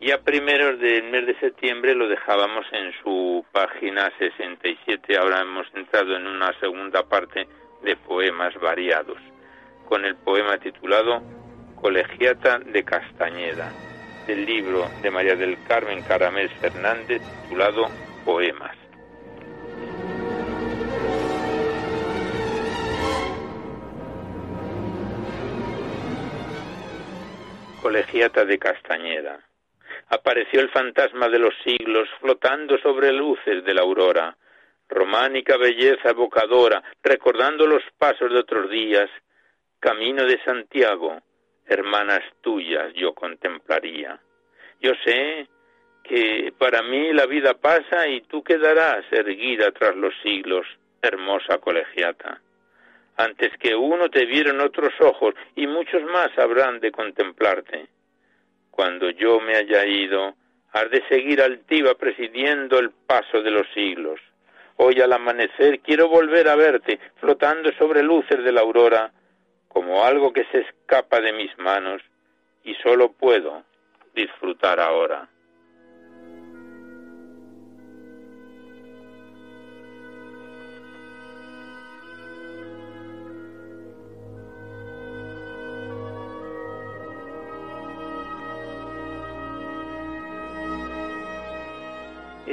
y 0.00 0.12
a 0.12 0.22
primeros 0.22 0.78
del 0.78 1.02
mes 1.10 1.26
de 1.26 1.38
septiembre 1.40 1.96
lo 1.96 2.06
dejábamos 2.06 2.64
en 2.72 2.92
su 3.02 3.44
página 3.50 4.12
67. 4.18 5.16
Ahora 5.16 5.40
hemos 5.40 5.66
entrado 5.74 6.16
en 6.16 6.26
una 6.26 6.52
segunda 6.60 7.02
parte 7.02 7.48
de 7.82 7.96
poemas 7.96 8.54
variados, 8.60 9.18
con 9.88 10.04
el 10.04 10.14
poema 10.14 10.58
titulado 10.58 11.22
Colegiata 11.80 12.60
de 12.60 12.84
Castañeda. 12.84 13.72
del 14.28 14.46
libro 14.46 14.88
de 15.02 15.10
María 15.10 15.36
del 15.36 15.58
Carmen 15.68 16.00
Caramés 16.02 16.50
Fernández 16.60 17.20
titulado 17.42 17.90
Poemas. 18.24 18.76
Colegiata 27.82 28.44
de 28.46 28.58
Castañeda. 28.58 29.40
Apareció 30.08 30.60
el 30.60 30.70
fantasma 30.70 31.28
de 31.28 31.38
los 31.38 31.54
siglos 31.64 32.08
flotando 32.20 32.78
sobre 32.78 33.12
luces 33.12 33.64
de 33.64 33.74
la 33.74 33.82
aurora, 33.82 34.36
románica 34.88 35.56
belleza 35.56 36.10
evocadora, 36.10 36.82
recordando 37.02 37.66
los 37.66 37.82
pasos 37.98 38.32
de 38.32 38.38
otros 38.38 38.70
días, 38.70 39.10
camino 39.80 40.24
de 40.24 40.42
Santiago, 40.44 41.20
hermanas 41.66 42.22
tuyas 42.40 42.92
yo 42.94 43.14
contemplaría. 43.14 44.18
Yo 44.80 44.92
sé 45.04 45.46
que 46.04 46.52
para 46.58 46.82
mí 46.82 47.12
la 47.12 47.26
vida 47.26 47.54
pasa 47.54 48.06
y 48.06 48.20
tú 48.20 48.44
quedarás 48.44 49.04
erguida 49.10 49.72
tras 49.72 49.96
los 49.96 50.14
siglos, 50.22 50.66
hermosa 51.02 51.58
colegiata. 51.58 52.40
Antes 53.16 53.56
que 53.58 53.74
uno 53.74 54.10
te 54.10 54.26
vieron 54.26 54.60
otros 54.60 54.92
ojos 55.00 55.34
y 55.56 55.66
muchos 55.66 56.02
más 56.04 56.36
habrán 56.38 56.78
de 56.80 56.92
contemplarte. 56.92 57.86
Cuando 58.70 59.08
yo 59.10 59.40
me 59.40 59.56
haya 59.56 59.86
ido, 59.86 60.34
has 60.72 60.90
de 60.90 61.02
seguir 61.08 61.40
altiva 61.40 61.94
presidiendo 61.94 62.78
el 62.78 62.90
paso 62.90 63.40
de 63.40 63.50
los 63.50 63.66
siglos. 63.72 64.20
Hoy 64.76 65.00
al 65.00 65.12
amanecer 65.12 65.80
quiero 65.80 66.08
volver 66.08 66.48
a 66.48 66.56
verte, 66.56 66.98
flotando 67.20 67.72
sobre 67.78 68.02
luces 68.02 68.42
de 68.44 68.52
la 68.52 68.60
aurora, 68.60 69.12
como 69.68 70.04
algo 70.04 70.32
que 70.32 70.44
se 70.52 70.58
escapa 70.58 71.20
de 71.20 71.32
mis 71.32 71.56
manos 71.58 72.02
y 72.64 72.74
solo 72.76 73.12
puedo 73.12 73.62
disfrutar 74.14 74.80
ahora. 74.80 75.28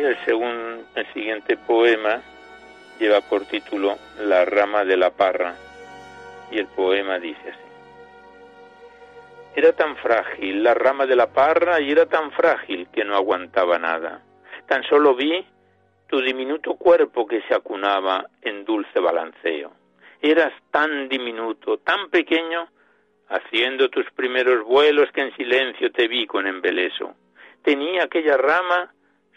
Y 0.01 0.03
el, 0.03 0.17
segundo, 0.25 0.83
el 0.95 1.13
siguiente 1.13 1.57
poema 1.57 2.23
lleva 2.99 3.21
por 3.21 3.45
título 3.45 3.99
La 4.21 4.45
rama 4.45 4.83
de 4.83 4.97
la 4.97 5.11
parra 5.11 5.53
y 6.49 6.57
el 6.57 6.65
poema 6.65 7.19
dice 7.19 7.49
así. 7.49 7.59
Era 9.55 9.73
tan 9.73 9.95
frágil 9.97 10.63
la 10.63 10.73
rama 10.73 11.05
de 11.05 11.15
la 11.15 11.27
parra 11.27 11.79
y 11.81 11.91
era 11.91 12.07
tan 12.07 12.31
frágil 12.31 12.87
que 12.91 13.05
no 13.05 13.15
aguantaba 13.15 13.77
nada. 13.77 14.23
Tan 14.65 14.81
solo 14.85 15.13
vi 15.13 15.45
tu 16.07 16.19
diminuto 16.19 16.73
cuerpo 16.77 17.27
que 17.27 17.43
se 17.43 17.53
acunaba 17.53 18.25
en 18.41 18.65
dulce 18.65 18.99
balanceo. 18.99 19.71
Eras 20.19 20.51
tan 20.71 21.09
diminuto, 21.09 21.77
tan 21.77 22.09
pequeño, 22.09 22.69
haciendo 23.29 23.87
tus 23.89 24.09
primeros 24.13 24.65
vuelos 24.65 25.11
que 25.11 25.21
en 25.21 25.35
silencio 25.35 25.91
te 25.91 26.07
vi 26.07 26.25
con 26.25 26.47
embeleso. 26.47 27.13
Tenía 27.61 28.05
aquella 28.05 28.35
rama 28.35 28.91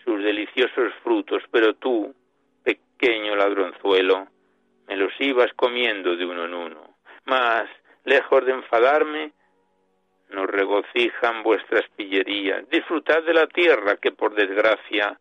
sus 0.04 0.22
deliciosos 0.22 0.92
frutos, 1.02 1.42
pero 1.50 1.74
tú, 1.74 2.14
pequeño 2.62 3.36
ladronzuelo, 3.36 4.28
me 4.86 4.96
los 4.96 5.12
ibas 5.18 5.52
comiendo 5.54 6.16
de 6.16 6.26
uno 6.26 6.44
en 6.44 6.54
uno 6.54 6.94
mas, 7.24 7.68
lejos 8.04 8.44
de 8.44 8.52
enfadarme, 8.52 9.32
nos 10.30 10.46
regocijan 10.46 11.42
vuestras 11.42 11.84
pillerías. 11.96 12.68
Disfrutad 12.70 13.22
de 13.22 13.34
la 13.34 13.46
tierra 13.46 13.96
que 13.96 14.12
por 14.12 14.34
desgracia 14.34 15.18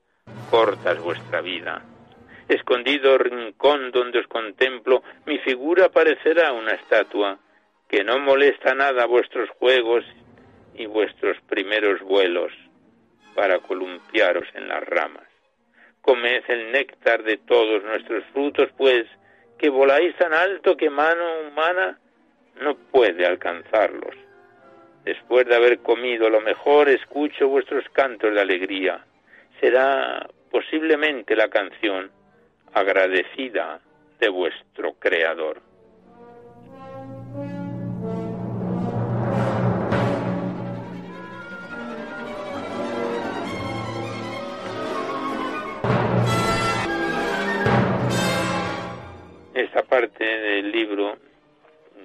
cortas 0.49 0.99
vuestra 1.01 1.41
vida. 1.41 1.83
Escondido 2.47 3.17
rincón 3.17 3.91
donde 3.91 4.19
os 4.19 4.27
contemplo, 4.27 5.03
mi 5.25 5.37
figura 5.39 5.89
parecerá 5.89 6.51
una 6.51 6.71
estatua 6.71 7.39
que 7.87 8.03
no 8.03 8.19
molesta 8.19 8.73
nada 8.73 9.05
vuestros 9.05 9.49
juegos 9.51 10.03
y 10.75 10.85
vuestros 10.85 11.37
primeros 11.47 12.01
vuelos 12.01 12.51
para 13.35 13.59
columpiaros 13.59 14.47
en 14.53 14.67
las 14.67 14.83
ramas. 14.83 15.27
Comed 16.01 16.43
el 16.47 16.71
néctar 16.71 17.23
de 17.23 17.37
todos 17.37 17.83
nuestros 17.83 18.23
frutos, 18.33 18.69
pues 18.77 19.05
que 19.57 19.69
voláis 19.69 20.15
tan 20.17 20.33
alto 20.33 20.75
que 20.75 20.89
mano 20.89 21.23
humana 21.47 21.99
no 22.61 22.75
puede 22.75 23.25
alcanzarlos. 23.25 24.15
Después 25.05 25.45
de 25.45 25.55
haber 25.55 25.79
comido 25.79 26.29
lo 26.29 26.41
mejor, 26.41 26.89
escucho 26.89 27.47
vuestros 27.47 27.87
cantos 27.89 28.33
de 28.33 28.41
alegría. 28.41 29.05
Será 29.59 30.27
posiblemente 30.49 31.35
la 31.35 31.49
canción 31.49 32.11
agradecida 32.73 33.79
de 34.19 34.29
vuestro 34.29 34.93
Creador. 34.93 35.61
Esta 49.53 49.83
parte 49.83 50.25
del 50.25 50.71
libro 50.71 51.15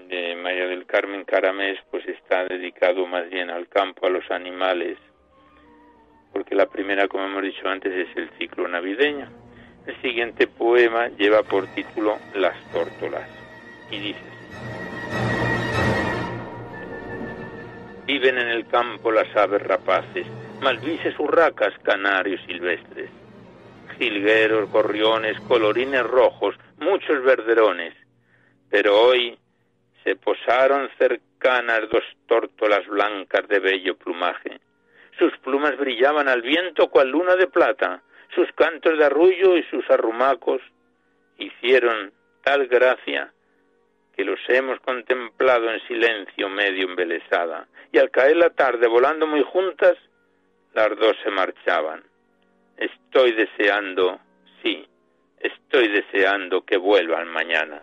de 0.09 0.37
María 0.37 0.67
del 0.67 0.85
Carmen 0.85 1.25
Caramés 1.25 1.79
pues 1.91 2.07
está 2.07 2.45
dedicado 2.45 3.07
más 3.07 3.31
bien 3.31 3.49
al 3.49 3.69
campo, 3.69 4.07
a 4.07 4.11
los 4.11 4.31
animales, 4.31 4.99
porque 6.31 6.55
la 6.55 6.67
primera, 6.67 7.09
como 7.09 7.25
hemos 7.25 7.43
dicho 7.43 7.67
antes, 7.67 7.91
es 7.91 8.17
el 8.19 8.29
ciclo 8.39 8.69
navideño. 8.69 9.31
El 9.87 9.99
siguiente 10.03 10.47
poema 10.47 11.09
lleva 11.09 11.43
por 11.43 11.67
título 11.69 12.19
Las 12.35 12.55
tórtolas 12.71 13.27
y 13.91 13.99
dice 13.99 14.21
Viven 18.05 18.37
en 18.37 18.49
el 18.49 18.67
campo 18.67 19.11
las 19.11 19.35
aves 19.35 19.63
rapaces, 19.63 20.27
malvises 20.61 21.19
urracas, 21.19 21.73
canarios 21.83 22.43
silvestres 22.47 23.18
jilgueros, 23.99 24.71
gorriones, 24.71 25.39
colorines 25.41 26.05
rojos, 26.05 26.55
muchos 26.79 27.23
verderones. 27.23 27.95
Pero 28.71 29.01
hoy 29.01 29.39
se 30.05 30.17
posaron 30.17 30.89
cercanas 30.99 31.89
dos 31.91 32.05
tórtolas 32.27 32.87
blancas 32.87 33.47
de 33.49 33.59
bello 33.59 33.97
plumaje. 33.97 34.61
Sus 35.19 35.37
plumas 35.39 35.77
brillaban 35.77 36.29
al 36.29 36.43
viento 36.43 36.89
cual 36.89 37.11
luna 37.11 37.37
de 37.37 37.49
plata, 37.49 38.03
sus 38.35 38.51
cantos 38.53 38.97
de 38.99 39.05
arrullo 39.05 39.57
y 39.57 39.65
sus 39.65 39.89
arrumacos 39.91 40.63
hicieron 41.39 42.13
tal 42.43 42.67
gracia 42.69 43.33
que 44.17 44.25
los 44.25 44.41
hemos 44.49 44.81
contemplado 44.81 45.71
en 45.71 45.81
silencio 45.87 46.49
medio 46.49 46.89
embelesada, 46.89 47.69
y 47.93 47.99
al 47.99 48.11
caer 48.11 48.37
la 48.37 48.51
tarde 48.51 48.89
volando 48.89 49.27
muy 49.27 49.43
juntas, 49.45 49.97
las 50.75 50.89
dos 50.99 51.17
se 51.23 51.31
marchaban. 51.31 52.03
Estoy 52.79 53.33
deseando, 53.33 54.21
sí, 54.63 54.87
estoy 55.41 55.89
deseando 55.89 56.65
que 56.65 56.77
vuelvan 56.77 57.27
mañana. 57.27 57.83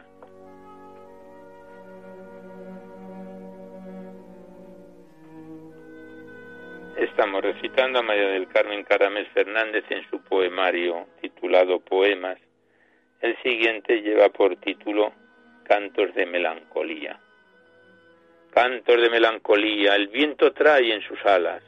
Estamos 6.95 7.43
recitando 7.43 7.99
a 7.99 8.03
María 8.03 8.29
del 8.29 8.47
Carmen 8.47 8.85
Caramés 8.85 9.27
Fernández 9.33 9.83
en 9.89 10.09
su 10.09 10.23
poemario 10.23 11.07
titulado 11.19 11.81
Poemas. 11.81 12.39
El 13.19 13.35
siguiente 13.43 14.01
lleva 14.01 14.29
por 14.29 14.55
título 14.61 15.11
Cantos 15.65 16.15
de 16.15 16.25
Melancolía. 16.25 17.19
Cantos 18.51 19.01
de 19.01 19.09
melancolía, 19.09 19.93
el 19.97 20.07
viento 20.07 20.53
trae 20.53 20.93
en 20.93 21.01
sus 21.01 21.19
alas 21.25 21.61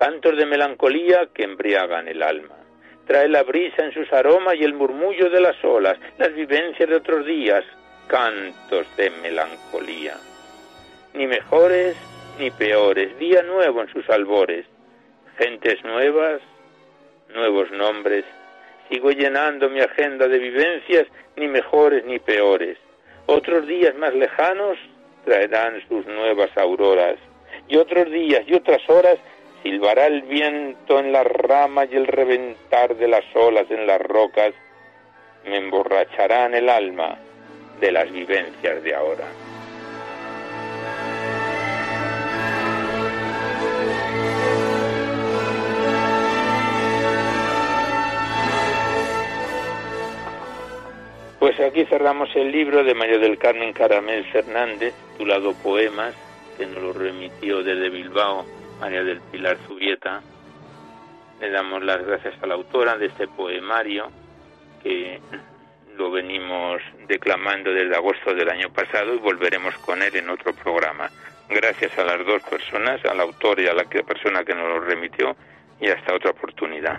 cantos 0.00 0.34
de 0.34 0.46
melancolía 0.46 1.28
que 1.34 1.44
embriagan 1.44 2.08
el 2.08 2.22
alma. 2.22 2.56
Trae 3.06 3.28
la 3.28 3.42
brisa 3.42 3.84
en 3.84 3.92
sus 3.92 4.10
aromas 4.14 4.54
y 4.54 4.64
el 4.64 4.72
murmullo 4.72 5.28
de 5.28 5.42
las 5.42 5.62
olas, 5.62 5.98
las 6.16 6.32
vivencias 6.32 6.88
de 6.88 6.96
otros 6.96 7.26
días, 7.26 7.62
cantos 8.06 8.86
de 8.96 9.10
melancolía. 9.22 10.16
Ni 11.12 11.26
mejores 11.26 11.96
ni 12.38 12.50
peores, 12.50 13.18
día 13.18 13.42
nuevo 13.42 13.82
en 13.82 13.92
sus 13.92 14.08
albores, 14.08 14.64
gentes 15.36 15.84
nuevas, 15.84 16.40
nuevos 17.34 17.70
nombres. 17.70 18.24
Sigo 18.88 19.10
llenando 19.10 19.68
mi 19.68 19.80
agenda 19.80 20.28
de 20.28 20.38
vivencias, 20.38 21.08
ni 21.36 21.46
mejores 21.46 22.06
ni 22.06 22.18
peores. 22.18 22.78
Otros 23.26 23.66
días 23.66 23.94
más 23.96 24.14
lejanos 24.14 24.78
traerán 25.26 25.86
sus 25.88 26.06
nuevas 26.06 26.56
auroras, 26.56 27.16
y 27.68 27.76
otros 27.76 28.10
días 28.10 28.42
y 28.46 28.54
otras 28.54 28.80
horas 28.88 29.18
silbará 29.62 30.06
el 30.06 30.22
viento 30.22 30.98
en 30.98 31.12
las 31.12 31.26
ramas 31.26 31.88
y 31.90 31.96
el 31.96 32.06
reventar 32.06 32.96
de 32.96 33.08
las 33.08 33.24
olas 33.34 33.70
en 33.70 33.86
las 33.86 34.00
rocas 34.00 34.52
me 35.44 35.56
emborracharán 35.56 36.54
el 36.54 36.68
alma 36.68 37.18
de 37.80 37.92
las 37.92 38.10
vivencias 38.10 38.82
de 38.82 38.94
ahora. 38.94 39.24
Pues 51.38 51.58
aquí 51.58 51.86
cerramos 51.86 52.28
el 52.36 52.52
libro 52.52 52.84
de 52.84 52.94
María 52.94 53.18
del 53.18 53.38
Carmen 53.38 53.72
Caramel 53.72 54.24
Fernández, 54.26 54.92
titulado 55.12 55.54
Poemas, 55.54 56.14
que 56.58 56.66
nos 56.66 56.82
lo 56.82 56.92
remitió 56.92 57.62
desde 57.62 57.88
Bilbao 57.88 58.44
María 58.80 59.04
del 59.04 59.20
Pilar 59.20 59.58
Zubieta. 59.66 60.22
Le 61.40 61.50
damos 61.50 61.82
las 61.84 62.04
gracias 62.04 62.34
a 62.42 62.46
la 62.46 62.54
autora 62.54 62.96
de 62.96 63.06
este 63.06 63.28
poemario 63.28 64.10
que 64.82 65.20
lo 65.96 66.10
venimos 66.10 66.80
declamando 67.06 67.72
desde 67.72 67.94
agosto 67.94 68.34
del 68.34 68.48
año 68.48 68.70
pasado 68.70 69.14
y 69.14 69.18
volveremos 69.18 69.74
con 69.78 70.02
él 70.02 70.16
en 70.16 70.30
otro 70.30 70.54
programa. 70.54 71.10
Gracias 71.48 71.98
a 71.98 72.04
las 72.04 72.24
dos 72.24 72.42
personas, 72.42 73.04
al 73.04 73.20
autor 73.20 73.60
y 73.60 73.66
a 73.66 73.74
la 73.74 73.84
persona 73.84 74.44
que 74.44 74.54
nos 74.54 74.68
lo 74.68 74.80
remitió 74.80 75.36
y 75.80 75.88
hasta 75.88 76.14
otra 76.14 76.30
oportunidad. 76.30 76.98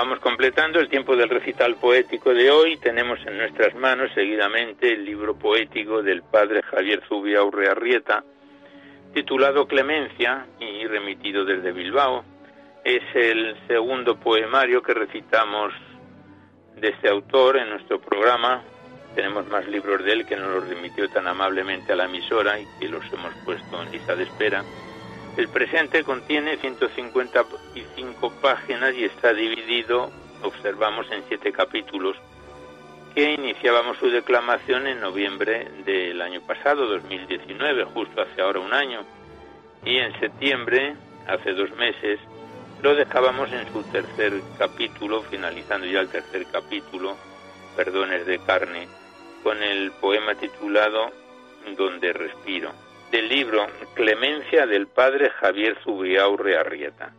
Vamos 0.00 0.20
completando 0.20 0.78
el 0.78 0.88
tiempo 0.88 1.16
del 1.16 1.28
recital 1.28 1.74
poético 1.74 2.32
de 2.32 2.52
hoy. 2.52 2.76
Tenemos 2.76 3.18
en 3.26 3.36
nuestras 3.36 3.74
manos 3.74 4.12
seguidamente 4.14 4.92
el 4.92 5.04
libro 5.04 5.36
poético 5.36 6.04
del 6.04 6.22
padre 6.22 6.62
Javier 6.62 7.02
Zubia 7.08 7.42
Urrearrieta, 7.42 8.22
titulado 9.12 9.66
Clemencia 9.66 10.46
y 10.60 10.86
remitido 10.86 11.44
desde 11.44 11.72
Bilbao. 11.72 12.22
Es 12.84 13.02
el 13.12 13.56
segundo 13.66 14.14
poemario 14.20 14.84
que 14.84 14.94
recitamos 14.94 15.72
de 16.76 16.90
este 16.90 17.08
autor 17.08 17.56
en 17.56 17.70
nuestro 17.70 18.00
programa. 18.00 18.62
Tenemos 19.16 19.48
más 19.48 19.66
libros 19.66 20.04
de 20.04 20.12
él 20.12 20.26
que 20.26 20.36
nos 20.36 20.48
los 20.48 20.68
remitió 20.68 21.08
tan 21.08 21.26
amablemente 21.26 21.92
a 21.92 21.96
la 21.96 22.04
emisora 22.04 22.60
y 22.60 22.66
que 22.78 22.88
los 22.88 23.04
hemos 23.12 23.34
puesto 23.44 23.82
en 23.82 23.90
lista 23.90 24.14
de 24.14 24.22
espera. 24.22 24.62
El 25.38 25.48
presente 25.48 26.02
contiene 26.02 26.56
155 26.56 28.32
páginas 28.42 28.92
y 28.96 29.04
está 29.04 29.32
dividido, 29.32 30.10
observamos, 30.42 31.08
en 31.12 31.22
siete 31.28 31.52
capítulos 31.52 32.16
que 33.14 33.34
iniciábamos 33.34 33.98
su 33.98 34.10
declamación 34.10 34.88
en 34.88 35.00
noviembre 35.00 35.70
del 35.84 36.20
año 36.22 36.40
pasado, 36.40 36.88
2019, 36.88 37.84
justo 37.84 38.20
hace 38.20 38.42
ahora 38.42 38.58
un 38.58 38.74
año, 38.74 39.04
y 39.84 39.98
en 39.98 40.18
septiembre, 40.18 40.96
hace 41.28 41.52
dos 41.52 41.70
meses, 41.76 42.18
lo 42.82 42.96
dejábamos 42.96 43.52
en 43.52 43.72
su 43.72 43.84
tercer 43.92 44.42
capítulo, 44.58 45.22
finalizando 45.22 45.86
ya 45.86 46.00
el 46.00 46.08
tercer 46.08 46.46
capítulo, 46.50 47.16
Perdones 47.76 48.26
de 48.26 48.40
carne, 48.40 48.88
con 49.44 49.62
el 49.62 49.92
poema 49.92 50.34
titulado 50.34 51.12
Donde 51.76 52.12
respiro, 52.12 52.72
del 53.10 53.28
libro 53.28 53.66
Clemencia 53.94 54.66
del 54.66 54.86
padre 54.86 55.30
Javier 55.30 55.76
Zubiaurre 55.82 56.56
Arrieta. 56.56 57.12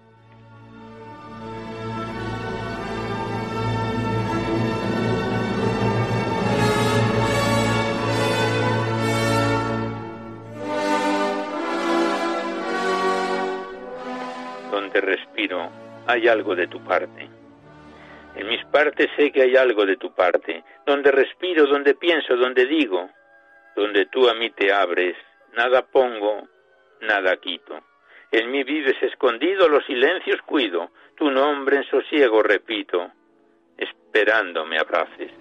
Donde 14.72 15.02
respiro, 15.02 15.70
hay 16.08 16.28
algo 16.28 16.56
de 16.56 16.68
tu 16.68 16.84
parte 16.84 17.40
en 18.40 18.48
mis 18.48 18.64
partes 18.66 19.10
sé 19.18 19.32
que 19.32 19.42
hay 19.42 19.58
algo 19.58 19.86
de 19.86 19.98
tu 19.98 20.14
parte, 20.14 20.64
donde 20.86 21.12
respiro, 21.12 21.66
donde 21.66 21.94
pienso, 21.94 22.38
donde 22.38 22.66
digo, 22.66 23.10
donde 23.76 24.06
tú 24.06 24.30
a 24.30 24.34
mí 24.34 24.50
te 24.52 24.72
abres, 24.72 25.18
nada 25.54 25.82
pongo, 25.84 26.48
nada 27.02 27.38
quito. 27.38 27.82
En 28.32 28.52
mí 28.52 28.64
vives 28.64 29.02
escondido, 29.02 29.68
los 29.68 29.86
silencios 29.86 30.42
cuido, 30.44 30.92
tu 31.16 31.32
nombre 31.32 31.78
en 31.78 31.84
sosiego 31.86 32.44
repito, 32.44 33.12
esperando 33.78 34.66
me 34.66 34.78
abraces. 34.80 35.32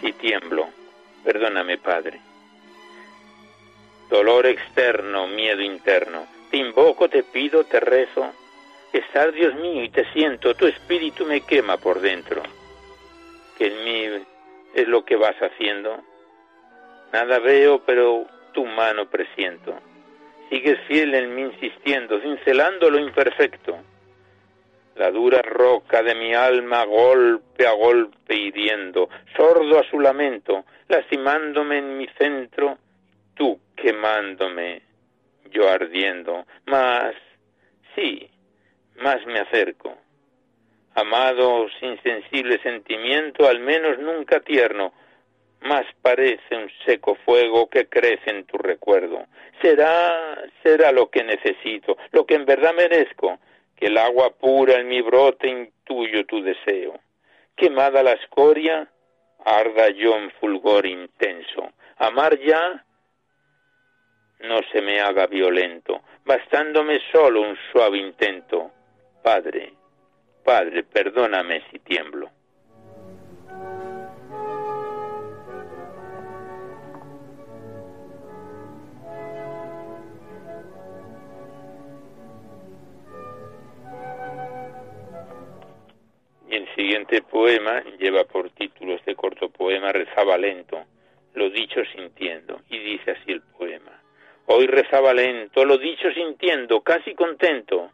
Si 0.00 0.12
tiemblo, 0.12 0.68
perdóname, 1.24 1.78
Padre 1.78 2.20
dolor 4.08 4.46
externo, 4.46 5.26
miedo 5.26 5.60
interno. 5.60 6.26
Te 6.50 6.56
invoco, 6.56 7.08
te 7.08 7.22
pido, 7.22 7.64
te 7.64 7.80
rezo. 7.80 8.32
Estás 8.92 9.34
Dios 9.34 9.54
mío 9.56 9.84
y 9.84 9.90
te 9.90 10.10
siento, 10.12 10.54
tu 10.54 10.66
espíritu 10.66 11.26
me 11.26 11.42
quema 11.42 11.76
por 11.76 12.00
dentro. 12.00 12.42
Que 13.58 13.66
en 13.66 13.84
mí 13.84 14.24
es 14.74 14.88
lo 14.88 15.04
que 15.04 15.16
vas 15.16 15.36
haciendo. 15.36 16.02
Nada 17.12 17.38
veo, 17.38 17.84
pero 17.84 18.26
tu 18.52 18.64
mano 18.64 19.08
presiento. 19.10 19.78
Sigues 20.48 20.80
fiel 20.86 21.14
en 21.14 21.34
mí 21.34 21.42
insistiendo, 21.42 22.20
cincelando 22.20 22.90
lo 22.90 22.98
imperfecto. 22.98 23.78
La 24.96 25.10
dura 25.10 25.42
roca 25.42 26.02
de 26.02 26.14
mi 26.14 26.34
alma 26.34 26.84
golpe 26.84 27.66
a 27.66 27.72
golpe 27.72 28.34
hiriendo, 28.34 29.08
sordo 29.36 29.78
a 29.78 29.84
su 29.84 30.00
lamento, 30.00 30.64
lastimándome 30.88 31.78
en 31.78 31.98
mi 31.98 32.08
centro, 32.18 32.78
tú 33.34 33.60
quemándome, 33.76 34.82
yo 35.50 35.68
ardiendo, 35.68 36.46
más, 36.66 37.14
sí, 37.94 38.28
más 38.98 39.24
me 39.26 39.40
acerco. 39.40 39.96
Amado, 40.94 41.68
sin 41.80 42.00
sensible 42.02 42.58
sentimiento, 42.62 43.46
al 43.48 43.60
menos 43.60 43.98
nunca 43.98 44.40
tierno, 44.40 44.92
más 45.60 45.84
parece 46.02 46.56
un 46.56 46.70
seco 46.84 47.16
fuego 47.24 47.68
que 47.68 47.88
crece 47.88 48.30
en 48.30 48.44
tu 48.44 48.58
recuerdo. 48.58 49.26
Será, 49.60 50.42
será 50.62 50.92
lo 50.92 51.10
que 51.10 51.24
necesito, 51.24 51.96
lo 52.12 52.26
que 52.26 52.34
en 52.34 52.44
verdad 52.44 52.74
merezco, 52.74 53.38
que 53.76 53.86
el 53.86 53.98
agua 53.98 54.30
pura 54.30 54.74
en 54.74 54.88
mi 54.88 55.00
brote 55.00 55.48
intuyo 55.48 56.26
tu 56.26 56.42
deseo. 56.42 56.98
Quemada 57.56 58.02
la 58.02 58.12
escoria, 58.12 58.88
arda 59.44 59.90
yo 59.90 60.16
en 60.16 60.30
fulgor 60.32 60.86
intenso. 60.86 61.72
Amar 61.96 62.38
ya 62.40 62.84
no 64.40 64.60
se 64.72 64.80
me 64.80 65.00
haga 65.00 65.26
violento, 65.26 66.02
bastándome 66.24 67.00
solo 67.10 67.42
un 67.42 67.56
suave 67.72 67.98
intento. 67.98 68.72
Padre, 69.22 69.72
Padre, 70.44 70.84
perdóname 70.84 71.62
si 71.70 71.78
tiemblo. 71.80 72.30
Y 86.48 86.56
el 86.56 86.74
siguiente 86.74 87.20
poema 87.22 87.82
lleva 87.98 88.24
por 88.24 88.48
título 88.50 88.94
este 88.94 89.14
corto 89.14 89.50
poema 89.50 89.92
Rezaba 89.92 90.38
lento, 90.38 90.82
lo 91.34 91.50
dicho 91.50 91.80
sintiendo, 91.94 92.62
y 92.70 92.78
dice 92.78 93.10
así 93.10 93.32
el 93.32 93.42
poema. 93.42 94.02
Hoy 94.46 94.66
rezaba 94.66 95.12
lento, 95.12 95.62
lo 95.66 95.76
dicho 95.76 96.10
sintiendo, 96.12 96.80
casi 96.80 97.14
contento, 97.14 97.90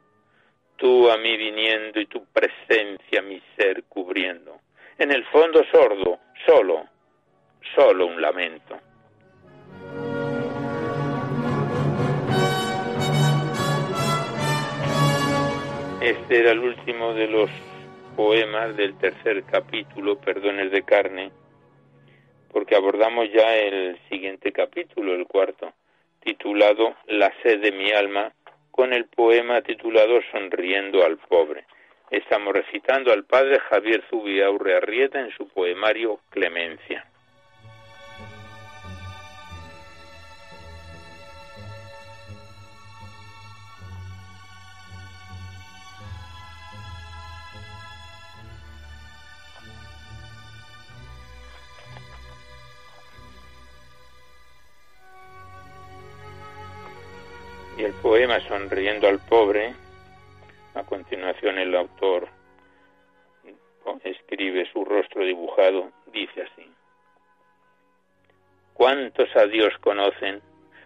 tú 0.76 1.10
a 1.10 1.16
mí 1.16 1.36
viniendo 1.36 2.00
y 2.00 2.06
tu 2.06 2.24
presencia 2.26 3.22
mi 3.22 3.40
ser 3.56 3.84
cubriendo. 3.84 4.60
En 4.98 5.10
el 5.10 5.24
fondo 5.26 5.64
sordo, 5.70 6.18
solo, 6.46 6.86
solo 7.74 8.06
un 8.06 8.20
lamento. 8.20 8.78
Este 16.00 16.38
era 16.38 16.52
el 16.52 16.58
último 16.58 17.14
de 17.14 17.26
los 17.28 17.50
poemas 18.14 18.76
del 18.76 18.96
tercer 18.98 19.42
capítulo, 19.44 20.18
Perdones 20.18 20.70
de 20.70 20.82
carne, 20.82 21.32
porque 22.52 22.76
abordamos 22.76 23.26
ya 23.32 23.56
el 23.56 23.98
siguiente 24.08 24.52
capítulo, 24.52 25.14
el 25.14 25.26
cuarto 25.26 25.72
titulado 26.24 26.94
La 27.06 27.32
sed 27.42 27.60
de 27.60 27.72
mi 27.72 27.90
alma, 27.92 28.32
con 28.74 28.92
el 28.92 29.04
poema 29.04 29.62
titulado 29.62 30.20
Sonriendo 30.32 31.04
al 31.04 31.16
pobre. 31.16 31.64
Estamos 32.10 32.52
recitando 32.52 33.12
al 33.12 33.24
padre 33.24 33.60
Javier 33.60 34.02
Zubiaurre 34.10 34.76
Arrieta 34.76 35.20
en 35.20 35.30
su 35.30 35.46
poemario 35.46 36.18
Clemencia. 36.30 37.06
Poema 58.04 58.38
Sonriendo 58.40 59.08
al 59.08 59.18
pobre, 59.18 59.72
a 60.74 60.82
continuación 60.82 61.58
el 61.58 61.74
autor 61.74 62.28
escribe 64.04 64.70
su 64.70 64.84
rostro 64.84 65.24
dibujado, 65.24 65.90
dice 66.12 66.42
así. 66.42 66.70
¿Cuántos 68.74 69.34
a 69.34 69.46
Dios 69.46 69.72
conocen? 69.80 70.42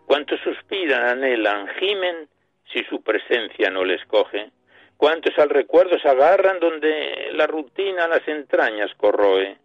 ¿Cuántos 0.07 0.39
suspiran, 0.43 1.03
anhelan, 1.09 1.67
gimen 1.81 2.29
si 2.73 2.85
su 2.85 3.03
presencia 3.03 3.69
no 3.69 3.85
les 3.85 4.05
coge? 4.05 4.53
¿Cuántos 4.97 5.37
al 5.41 5.51
recuerdo 5.51 5.99
se 5.99 6.09
agarran 6.09 6.61
donde 6.61 7.31
la 7.33 7.49
rutina 7.49 8.07
las 8.07 8.27
entrañas 8.29 8.95
corroe? 8.97 9.57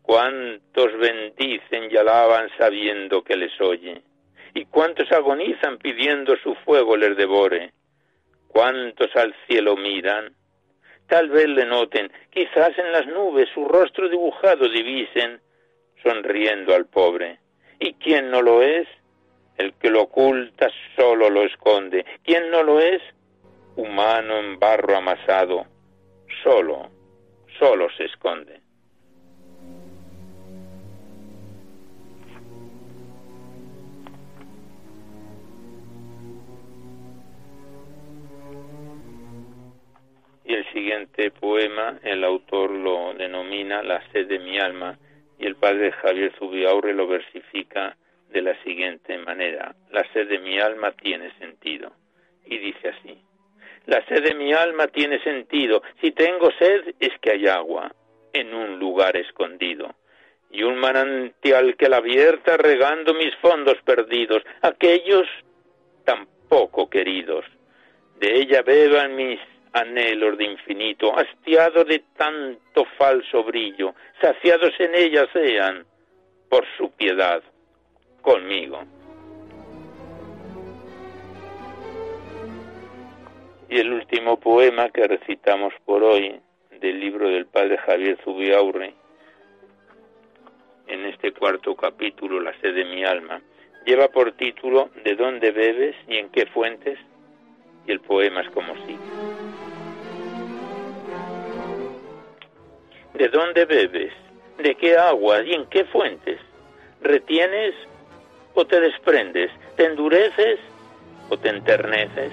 ¿Cuántos 0.00 0.96
bendicen 0.96 1.90
y 1.90 1.96
alaban 1.98 2.48
sabiendo 2.56 3.22
que 3.22 3.36
les 3.36 3.60
oye? 3.60 4.02
¿Y 4.54 4.64
cuántos 4.66 5.10
agonizan 5.12 5.78
pidiendo 5.78 6.36
su 6.36 6.54
fuego 6.56 6.96
les 6.96 7.16
devore? 7.16 7.72
¿Cuántos 8.48 9.14
al 9.16 9.34
cielo 9.46 9.76
miran? 9.76 10.34
Tal 11.06 11.28
vez 11.28 11.48
le 11.48 11.66
noten, 11.66 12.10
quizás 12.30 12.76
en 12.78 12.92
las 12.92 13.06
nubes 13.06 13.48
su 13.54 13.64
rostro 13.66 14.08
dibujado 14.08 14.68
divisen, 14.68 15.40
sonriendo 16.02 16.74
al 16.74 16.86
pobre. 16.86 17.38
¿Y 17.78 17.94
quién 17.94 18.30
no 18.30 18.42
lo 18.42 18.62
es? 18.62 18.86
El 19.56 19.74
que 19.74 19.90
lo 19.90 20.02
oculta 20.02 20.70
solo 20.96 21.28
lo 21.28 21.42
esconde. 21.42 22.04
¿Quién 22.24 22.50
no 22.50 22.62
lo 22.62 22.80
es? 22.80 23.02
Humano 23.76 24.38
en 24.38 24.58
barro 24.58 24.96
amasado, 24.96 25.66
solo, 26.42 26.90
solo 27.58 27.88
se 27.96 28.04
esconde. 28.04 28.60
El 40.60 40.72
siguiente 40.72 41.30
poema, 41.30 41.98
el 42.02 42.22
autor 42.22 42.70
lo 42.70 43.14
denomina 43.14 43.82
La 43.82 44.02
sed 44.12 44.26
de 44.26 44.38
mi 44.38 44.58
alma 44.58 44.98
y 45.38 45.46
el 45.46 45.56
padre 45.56 45.90
Javier 45.92 46.32
Zubiaurre 46.38 46.92
lo 46.92 47.06
versifica 47.06 47.96
de 48.28 48.42
la 48.42 48.62
siguiente 48.62 49.16
manera. 49.18 49.74
La 49.90 50.04
sed 50.12 50.28
de 50.28 50.38
mi 50.38 50.60
alma 50.60 50.92
tiene 50.92 51.32
sentido. 51.38 51.92
Y 52.44 52.58
dice 52.58 52.88
así. 52.88 53.18
La 53.86 54.04
sed 54.06 54.22
de 54.22 54.34
mi 54.34 54.52
alma 54.52 54.88
tiene 54.88 55.22
sentido. 55.22 55.82
Si 56.02 56.12
tengo 56.12 56.50
sed 56.58 56.94
es 57.00 57.18
que 57.20 57.30
hay 57.32 57.46
agua 57.46 57.90
en 58.34 58.52
un 58.52 58.78
lugar 58.78 59.16
escondido. 59.16 59.94
Y 60.50 60.62
un 60.62 60.76
manantial 60.76 61.76
que 61.76 61.88
la 61.88 62.00
vierta 62.00 62.58
regando 62.58 63.14
mis 63.14 63.34
fondos 63.36 63.78
perdidos, 63.82 64.42
aquellos 64.60 65.26
tan 66.04 66.26
poco 66.50 66.90
queridos. 66.90 67.46
De 68.18 68.34
ella 68.34 68.60
beban 68.60 69.16
mis 69.16 69.40
anhelos 69.72 70.36
de 70.38 70.44
infinito, 70.44 71.16
hastiados 71.16 71.86
de 71.86 72.02
tanto 72.16 72.84
falso 72.96 73.44
brillo, 73.44 73.94
saciados 74.20 74.72
en 74.78 74.94
ella 74.94 75.26
sean 75.32 75.84
por 76.48 76.64
su 76.76 76.90
piedad 76.92 77.42
conmigo. 78.22 78.82
Y 83.68 83.78
el 83.78 83.92
último 83.92 84.38
poema 84.40 84.90
que 84.90 85.06
recitamos 85.06 85.72
por 85.84 86.02
hoy 86.02 86.40
del 86.80 86.98
libro 86.98 87.28
del 87.28 87.46
padre 87.46 87.78
Javier 87.78 88.18
Zubiaurre, 88.24 88.94
en 90.88 91.06
este 91.06 91.32
cuarto 91.32 91.76
capítulo, 91.76 92.40
La 92.40 92.52
sed 92.60 92.74
de 92.74 92.84
mi 92.84 93.04
alma, 93.04 93.40
lleva 93.86 94.08
por 94.08 94.32
título 94.32 94.90
¿De 95.04 95.14
dónde 95.14 95.52
bebes 95.52 95.94
y 96.08 96.16
en 96.16 96.30
qué 96.30 96.46
fuentes? 96.46 96.98
Y 97.86 97.92
el 97.92 98.00
poema 98.00 98.40
es 98.40 98.50
como 98.50 98.74
sigue. 98.86 99.59
¿De 103.20 103.28
dónde 103.28 103.66
bebes? 103.66 104.14
¿De 104.56 104.74
qué 104.76 104.96
agua 104.96 105.42
y 105.42 105.52
en 105.52 105.66
qué 105.66 105.84
fuentes? 105.84 106.40
¿Retienes 107.02 107.74
o 108.54 108.66
te 108.66 108.80
desprendes? 108.80 109.50
¿Te 109.76 109.84
endureces 109.84 110.58
o 111.28 111.36
te 111.36 111.50
enterneces? 111.50 112.32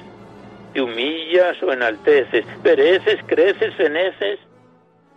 ¿Te 0.71 0.81
humillas 0.81 1.61
o 1.61 1.73
enalteces? 1.73 2.45
¿Pereces, 2.63 3.19
creces, 3.27 3.75
feneces? 3.75 4.39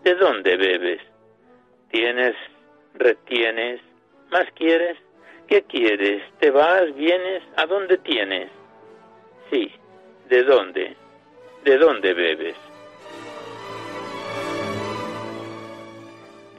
¿De 0.02 0.16
dónde 0.16 0.56
bebes? 0.56 1.00
¿Tienes, 1.92 2.34
retienes? 2.94 3.80
¿Más 4.32 4.50
quieres? 4.56 4.98
¿Qué 5.46 5.62
quieres? 5.62 6.20
¿Te 6.40 6.50
vas, 6.50 6.92
vienes? 6.96 7.44
¿A 7.54 7.66
dónde 7.66 7.96
tienes? 7.98 8.50
Sí, 9.52 9.70
¿de 10.28 10.42
dónde? 10.42 10.96
¿De 11.62 11.78
dónde 11.78 12.12
bebes? 12.12 12.56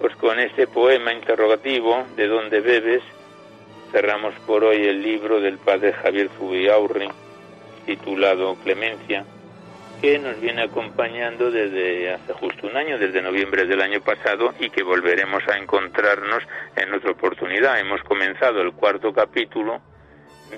Pues 0.02 0.16
con 0.16 0.40
este 0.40 0.66
poema 0.66 1.14
interrogativo, 1.14 2.08
¿de 2.16 2.28
dónde 2.28 2.60
bebes? 2.60 3.04
Cerramos 3.92 4.34
por 4.48 4.64
hoy 4.64 4.88
el 4.88 5.04
libro 5.04 5.40
del 5.40 5.60
padre 5.60 5.94
Javier 5.94 6.28
Zubiaurri, 6.40 7.08
titulado 7.86 8.56
Clemencia, 8.64 9.24
que 10.02 10.18
nos 10.18 10.42
viene 10.42 10.64
acompañando 10.64 11.52
desde 11.52 12.14
hace 12.14 12.34
justo 12.34 12.66
un 12.66 12.78
año, 12.78 12.98
desde 12.98 13.22
noviembre 13.22 13.66
del 13.66 13.80
año 13.80 14.02
pasado, 14.02 14.56
y 14.60 14.72
que 14.72 14.82
volveremos 14.82 15.48
a 15.48 15.60
encontrarnos 15.60 16.42
en 16.76 16.92
otra 16.96 17.12
oportunidad. 17.12 17.80
Hemos 17.80 18.02
comenzado 18.02 18.62
el 18.62 18.72
cuarto 18.72 19.14
capítulo 19.14 19.82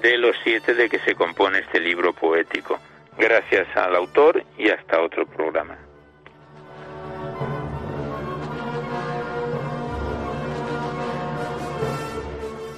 de 0.02 0.18
los 0.20 0.38
siete 0.42 0.74
de 0.74 0.88
que 0.88 1.00
se 1.00 1.16
compone 1.16 1.60
este 1.60 1.82
libro 1.82 2.14
poético. 2.14 2.80
Gracias 3.18 3.68
al 3.76 3.94
autor 3.98 4.42
y 4.58 4.70
hasta 4.70 5.02
otro 5.02 5.26
programa. 5.26 5.78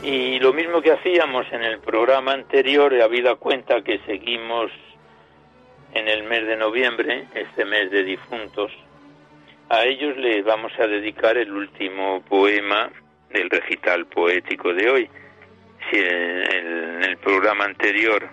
Y 0.06 0.38
lo 0.38 0.54
mismo 0.54 0.84
que 0.84 0.92
hacíamos 0.92 1.52
en 1.52 1.64
el 1.64 1.80
programa 1.80 2.34
anterior, 2.34 2.94
habida 3.02 3.38
cuenta 3.38 3.82
que 3.82 3.98
seguimos 4.06 4.70
en 5.96 6.08
el 6.08 6.22
mes 6.26 6.46
de 6.46 6.56
noviembre, 6.58 7.26
este 7.34 7.66
mes 7.66 7.90
de 7.90 8.04
difuntos, 8.04 8.72
a 9.68 9.84
ellos 9.84 10.16
les 10.18 10.46
vamos 10.46 10.72
a 10.78 10.86
dedicar 10.86 11.38
el 11.38 11.52
último 11.52 12.22
poema 12.30 12.92
del 13.32 13.50
recital 13.50 14.06
poético 14.06 14.76
de 14.76 14.90
hoy. 14.92 15.10
Si 15.90 15.98
en 15.98 17.04
el 17.04 17.18
programa 17.18 17.66
anterior 17.66 18.30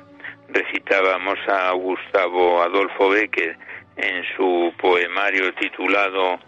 recitábamos 0.49 1.39
a 1.49 1.73
Gustavo 1.73 2.61
Adolfo 2.61 3.09
Becker 3.09 3.57
en 3.97 4.23
su 4.37 4.75
poemario 4.77 5.55
titulado 5.55 6.39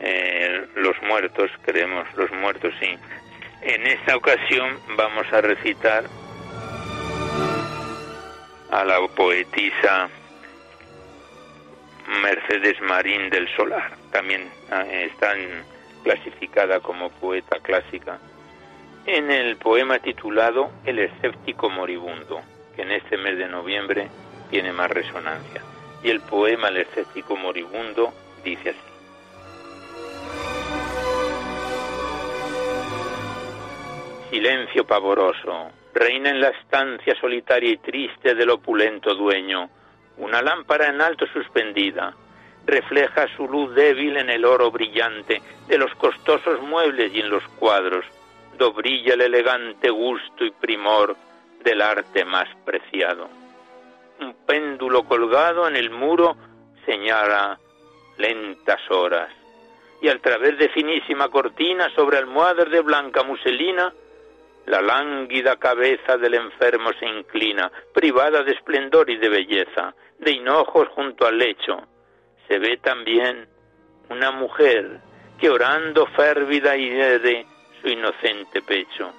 eh, 0.00 0.66
Los 0.74 1.00
muertos, 1.02 1.48
creemos, 1.62 2.08
los 2.16 2.32
muertos, 2.32 2.74
sí, 2.80 2.98
en 3.64 3.86
esta 3.86 4.16
ocasión 4.16 4.78
vamos 4.96 5.26
a 5.32 5.40
recitar 5.40 6.04
a 8.70 8.84
la 8.84 9.00
poetisa 9.08 10.10
Mercedes 12.22 12.78
Marín 12.82 13.30
del 13.30 13.48
Solar. 13.56 13.92
También 14.12 14.50
ah, 14.70 14.84
está 14.86 15.34
clasificada 16.02 16.80
como 16.80 17.08
poeta 17.08 17.58
clásica. 17.60 18.18
En 19.06 19.30
el 19.30 19.56
poema 19.56 19.98
titulado 19.98 20.70
El 20.84 20.98
escéptico 20.98 21.70
moribundo, 21.70 22.42
que 22.76 22.82
en 22.82 22.92
este 22.92 23.16
mes 23.16 23.38
de 23.38 23.48
noviembre 23.48 24.08
tiene 24.50 24.72
más 24.72 24.90
resonancia. 24.90 25.62
Y 26.02 26.10
el 26.10 26.20
poema 26.20 26.68
El 26.68 26.78
escéptico 26.78 27.34
moribundo 27.36 28.12
dice 28.44 28.70
así. 28.70 28.93
Silencio 34.34 34.84
pavoroso. 34.84 35.70
Reina 35.94 36.30
en 36.30 36.40
la 36.40 36.48
estancia 36.48 37.14
solitaria 37.20 37.70
y 37.70 37.76
triste 37.76 38.34
del 38.34 38.50
opulento 38.50 39.14
dueño. 39.14 39.70
Una 40.16 40.42
lámpara 40.42 40.88
en 40.88 41.00
alto 41.00 41.24
suspendida. 41.28 42.12
Refleja 42.66 43.28
su 43.36 43.46
luz 43.46 43.72
débil 43.76 44.16
en 44.16 44.30
el 44.30 44.44
oro 44.44 44.72
brillante 44.72 45.40
de 45.68 45.78
los 45.78 45.94
costosos 45.94 46.60
muebles 46.62 47.14
y 47.14 47.20
en 47.20 47.30
los 47.30 47.46
cuadros. 47.60 48.04
Do 48.58 48.72
brilla 48.72 49.14
el 49.14 49.20
elegante 49.20 49.88
gusto 49.88 50.44
y 50.44 50.50
primor 50.50 51.16
del 51.62 51.80
arte 51.80 52.24
más 52.24 52.48
preciado. 52.64 53.28
Un 54.18 54.34
péndulo 54.46 55.04
colgado 55.04 55.68
en 55.68 55.76
el 55.76 55.90
muro 55.90 56.36
señala 56.84 57.60
lentas 58.18 58.80
horas. 58.90 59.30
Y 60.02 60.08
al 60.08 60.20
través 60.20 60.58
de 60.58 60.70
finísima 60.70 61.28
cortina 61.28 61.88
sobre 61.94 62.18
almohadas 62.18 62.68
de 62.70 62.80
blanca 62.80 63.22
muselina, 63.22 63.92
la 64.66 64.80
lánguida 64.80 65.56
cabeza 65.56 66.16
del 66.16 66.34
enfermo 66.34 66.90
se 66.98 67.06
inclina, 67.06 67.70
privada 67.92 68.42
de 68.42 68.52
esplendor 68.52 69.10
y 69.10 69.16
de 69.16 69.28
belleza, 69.28 69.94
de 70.18 70.32
hinojos 70.32 70.88
junto 70.88 71.26
al 71.26 71.38
lecho. 71.38 71.86
Se 72.48 72.58
ve 72.58 72.78
también 72.78 73.46
una 74.08 74.30
mujer 74.30 75.00
que 75.38 75.50
orando 75.50 76.06
férvida 76.06 76.76
hiede 76.76 77.46
su 77.82 77.88
inocente 77.88 78.62
pecho. 78.62 79.12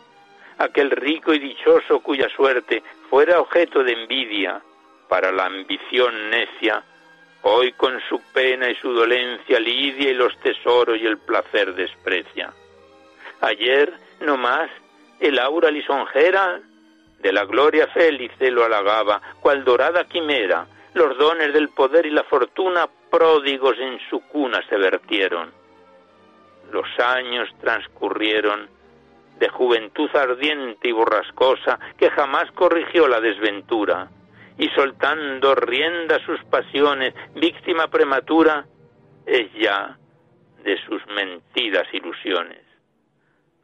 Aquel 0.57 0.89
rico 0.91 1.33
y 1.33 1.39
dichoso 1.39 1.99
cuya 1.99 2.29
suerte 2.29 2.81
fuera 3.09 3.39
objeto 3.39 3.83
de 3.83 3.93
envidia 3.93 4.61
para 5.07 5.31
la 5.31 5.45
ambición 5.45 6.29
necia, 6.29 6.83
Hoy 7.47 7.73
con 7.73 8.01
su 8.09 8.19
pena 8.33 8.71
y 8.71 8.75
su 8.77 8.91
dolencia 8.91 9.59
lidia 9.59 10.09
y 10.09 10.13
los 10.15 10.35
tesoros 10.39 10.97
y 10.99 11.05
el 11.05 11.19
placer 11.19 11.75
desprecia. 11.75 12.51
Ayer, 13.41 13.93
no 14.21 14.35
más, 14.35 14.67
el 15.19 15.39
aura 15.39 15.71
lisonjera 15.71 16.59
de 17.19 17.33
la 17.33 17.45
gloria 17.45 17.87
feliz 17.87 18.31
lo 18.39 18.65
halagaba, 18.65 19.21
cual 19.39 19.63
dorada 19.63 20.05
quimera, 20.05 20.67
los 20.93 21.17
dones 21.17 21.53
del 21.53 21.69
poder 21.69 22.05
y 22.05 22.11
la 22.11 22.23
fortuna 22.23 22.87
pródigos 23.09 23.77
en 23.79 23.99
su 24.09 24.21
cuna 24.21 24.61
se 24.69 24.77
vertieron. 24.77 25.51
Los 26.71 26.87
años 26.99 27.49
transcurrieron 27.61 28.69
de 29.39 29.49
juventud 29.49 30.09
ardiente 30.15 30.87
y 30.87 30.91
borrascosa 30.91 31.79
que 31.97 32.09
jamás 32.09 32.51
corrigió 32.51 33.07
la 33.07 33.19
desventura, 33.19 34.09
y 34.57 34.69
soltando 34.69 35.53
rienda 35.55 36.19
sus 36.25 36.41
pasiones, 36.45 37.13
víctima 37.35 37.87
prematura, 37.87 38.65
es 39.25 39.51
ya 39.53 39.97
de 40.63 40.77
sus 40.85 41.05
mentidas 41.07 41.87
ilusiones. 41.93 42.64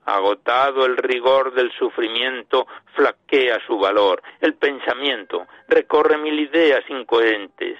Agotado 0.05 0.85
el 0.85 0.97
rigor 0.97 1.53
del 1.53 1.71
sufrimiento, 1.73 2.67
flaquea 2.95 3.59
su 3.67 3.77
valor. 3.77 4.21
El 4.39 4.55
pensamiento 4.55 5.47
recorre 5.67 6.17
mil 6.17 6.39
ideas 6.39 6.83
incoherentes. 6.89 7.79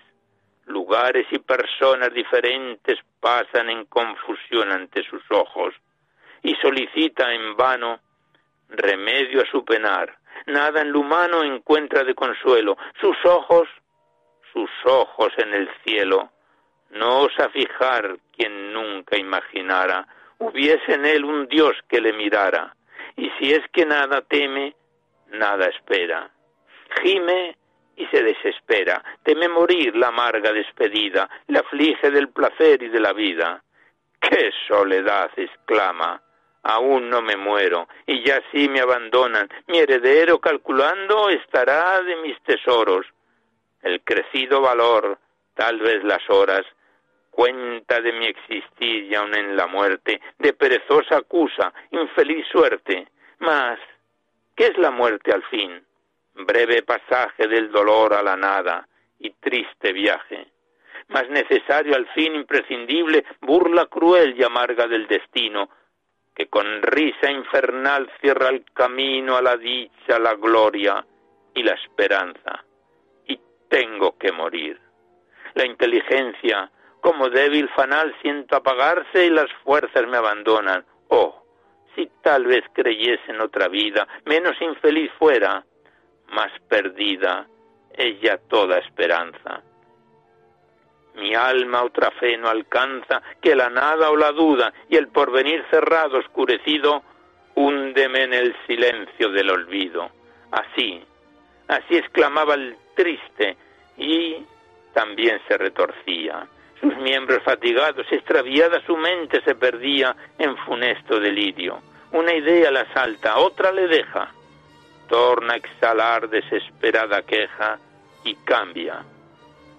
Lugares 0.66 1.26
y 1.32 1.40
personas 1.40 2.14
diferentes 2.14 3.00
pasan 3.20 3.70
en 3.70 3.86
confusión 3.86 4.72
ante 4.72 5.04
sus 5.04 5.24
ojos 5.32 5.74
y 6.44 6.56
solicita 6.56 7.34
en 7.34 7.56
vano 7.58 8.00
remedio 8.70 9.42
a 9.42 9.52
su 9.52 9.66
penar. 9.66 10.18
Nada 10.46 10.82
en 10.82 10.92
lo 10.92 11.00
humano 11.00 11.44
encuentra 11.44 12.04
de 12.04 12.16
consuelo. 12.16 12.78
Sus 13.00 13.18
ojos, 13.26 13.68
sus 14.54 14.70
ojos 14.86 15.34
en 15.38 15.54
el 15.54 15.70
cielo, 15.84 16.30
no 16.92 17.22
osa 17.22 17.50
fijar 17.50 18.18
quien 18.36 18.74
nunca 18.74 19.18
imaginara 19.18 20.08
hubiese 20.42 20.94
en 20.94 21.06
él 21.06 21.24
un 21.24 21.48
Dios 21.48 21.78
que 21.88 22.02
le 22.02 22.14
mirara, 22.14 22.76
y 23.16 23.30
si 23.38 23.54
es 23.54 23.62
que 23.72 23.86
nada 23.86 24.22
teme, 24.22 24.76
nada 25.32 25.68
espera. 25.68 26.30
Gime 27.02 27.56
y 27.96 28.08
se 28.08 28.24
desespera, 28.24 29.04
teme 29.24 29.48
morir 29.48 29.96
la 29.96 30.08
amarga 30.08 30.52
despedida, 30.52 31.30
le 31.48 31.60
aflige 31.60 32.10
del 32.10 32.30
placer 32.30 32.82
y 32.82 32.89
de 32.89 33.00
la 33.00 33.14
vida. 33.14 33.64
¡Qué 34.20 34.52
soledad! 34.68 35.30
exclama. 35.38 36.22
Aún 36.64 37.10
no 37.10 37.22
me 37.22 37.36
muero, 37.38 37.88
y 38.06 38.24
ya 38.24 38.42
sí 38.52 38.70
me 38.70 38.82
abandonan. 38.82 39.50
Mi 39.68 39.80
heredero 39.80 40.39
calculando 40.39 41.30
estará 41.30 42.02
de 42.02 42.16
mis 42.18 42.39
tesoros. 42.44 43.06
El 43.82 44.02
crecido 44.02 44.62
valor, 44.62 45.18
tal 45.56 45.80
vez 45.80 46.04
las 46.04 46.28
horas, 46.30 46.64
cuenta 47.32 48.00
de 48.02 48.12
mi 48.12 48.28
existir 48.28 49.06
y 49.06 49.16
aun 49.16 49.34
en 49.34 49.56
la 49.56 49.66
muerte, 49.66 50.22
de 50.38 50.54
perezosa 50.54 51.18
acusa, 51.18 51.74
infeliz 51.90 52.46
suerte. 52.48 53.08
Mas, 53.40 53.80
¿qué 54.56 54.68
es 54.68 54.78
la 54.78 54.92
muerte 54.92 55.32
al 55.32 55.44
fin? 55.44 55.84
Breve 56.36 56.84
pasaje 56.84 57.48
del 57.48 57.72
dolor 57.72 58.14
a 58.14 58.22
la 58.22 58.36
nada 58.36 58.88
y 59.18 59.32
triste 59.32 59.94
viaje. 59.94 60.48
Más 61.08 61.28
necesario 61.30 61.96
al 61.96 62.08
fin 62.10 62.36
imprescindible, 62.36 63.26
burla 63.42 63.88
cruel 63.88 64.36
y 64.38 64.44
amarga 64.44 64.88
del 64.88 65.08
destino, 65.08 65.70
que 66.34 66.48
con 66.48 66.82
risa 66.82 67.30
infernal 67.30 68.10
cierra 68.22 68.50
el 68.50 68.64
camino 68.74 69.36
a 69.36 69.42
la 69.42 69.58
dicha, 69.58 70.20
la 70.20 70.36
gloria 70.36 71.06
y 71.54 71.64
la 71.64 71.74
esperanza. 71.74 72.64
Y 73.26 73.40
tengo 73.68 74.18
que 74.18 74.32
morir. 74.32 74.80
La 75.56 75.66
inteligencia, 75.66 76.72
como 77.02 77.30
débil 77.30 77.68
fanal 77.70 78.16
siento 78.22 78.56
apagarse 78.56 79.26
y 79.26 79.30
las 79.30 79.52
fuerzas 79.64 80.08
me 80.08 80.18
abandonan. 80.18 80.86
Oh, 81.10 81.43
si 81.95 82.10
tal 82.22 82.45
vez 82.45 82.64
creyese 82.74 83.32
en 83.32 83.41
otra 83.41 83.68
vida, 83.68 84.08
menos 84.26 84.60
infeliz 84.62 85.12
fuera, 85.18 85.66
más 86.30 86.52
perdida 86.70 87.47
es 87.93 88.22
ya 88.22 88.38
toda 88.38 88.78
esperanza. 88.78 89.62
Mi 91.16 91.36
alma 91.36 91.84
otra 91.84 92.12
fe 92.12 92.38
no 92.38 92.47
alcanza 92.47 93.22
que 93.41 93.56
la 93.56 93.70
nada 93.70 94.10
o 94.12 94.16
la 94.16 94.32
duda 94.32 94.72
y 94.88 94.95
el 94.95 95.10
porvenir 95.10 95.66
cerrado, 95.70 96.20
oscurecido, 96.20 97.04
húndeme 97.56 98.24
en 98.24 98.34
el 98.34 98.56
silencio 98.66 99.30
del 99.30 99.49
olvido. 99.49 100.10
Así, 100.52 101.04
así 101.68 101.97
exclamaba 101.97 102.54
el 102.54 102.78
triste 102.95 103.58
y 103.97 104.45
también 104.93 105.41
se 105.49 105.58
retorcía 105.58 106.47
sus 106.82 106.98
miembros 106.98 107.44
fatigados, 107.44 108.06
extraviada 108.12 108.84
su 108.86 108.98
mente 108.98 109.42
se 109.44 109.56
perdía 109.56 110.16
en 110.40 110.58
funesto 110.58 111.20
delirio. 111.20 111.80
Una 112.12 112.34
idea 112.34 112.72
la 112.72 112.92
salta, 112.94 113.38
otra 113.38 113.72
le 113.72 113.88
deja. 113.88 114.34
Torna 115.08 115.54
a 115.54 115.58
exhalar 115.58 116.28
desesperada 116.30 117.22
queja 117.22 117.78
y 118.24 118.36
cambia. 118.36 119.04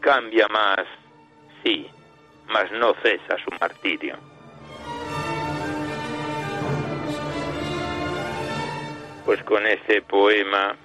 Cambia 0.01 0.47
más, 0.49 0.87
sí, 1.63 1.89
mas 2.47 2.71
no 2.73 2.95
cesa 3.03 3.37
su 3.45 3.51
martirio. 3.61 4.17
Pues 9.25 9.43
con 9.45 9.67
este 9.67 10.03
poema 10.03 10.77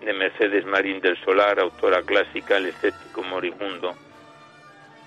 de 0.00 0.12
Mercedes 0.12 0.64
Marín 0.64 1.00
del 1.00 1.16
Solar, 1.24 1.60
autora 1.60 2.02
clásica, 2.02 2.56
el 2.56 2.66
escéptico 2.66 3.22
moribundo, 3.22 3.94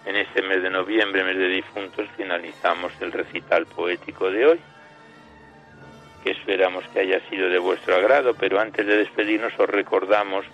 en 0.06 0.16
este 0.16 0.42
mes 0.42 0.62
de 0.62 0.70
noviembre, 0.70 1.24
mes 1.24 1.38
de 1.38 1.48
difuntos, 1.48 2.08
finalizamos 2.16 2.94
el 3.02 3.12
recital 3.12 3.66
poético 3.66 4.30
de 4.30 4.46
hoy, 4.46 4.60
que 6.24 6.32
esperamos 6.32 6.86
que 6.90 7.00
haya 7.00 7.20
sido 7.30 7.50
de 7.50 7.58
vuestro 7.58 7.96
agrado, 7.96 8.36
pero 8.36 8.60
antes 8.60 8.86
de 8.86 8.98
despedirnos 8.98 9.54
os 9.60 9.70
recordamos 9.70 10.46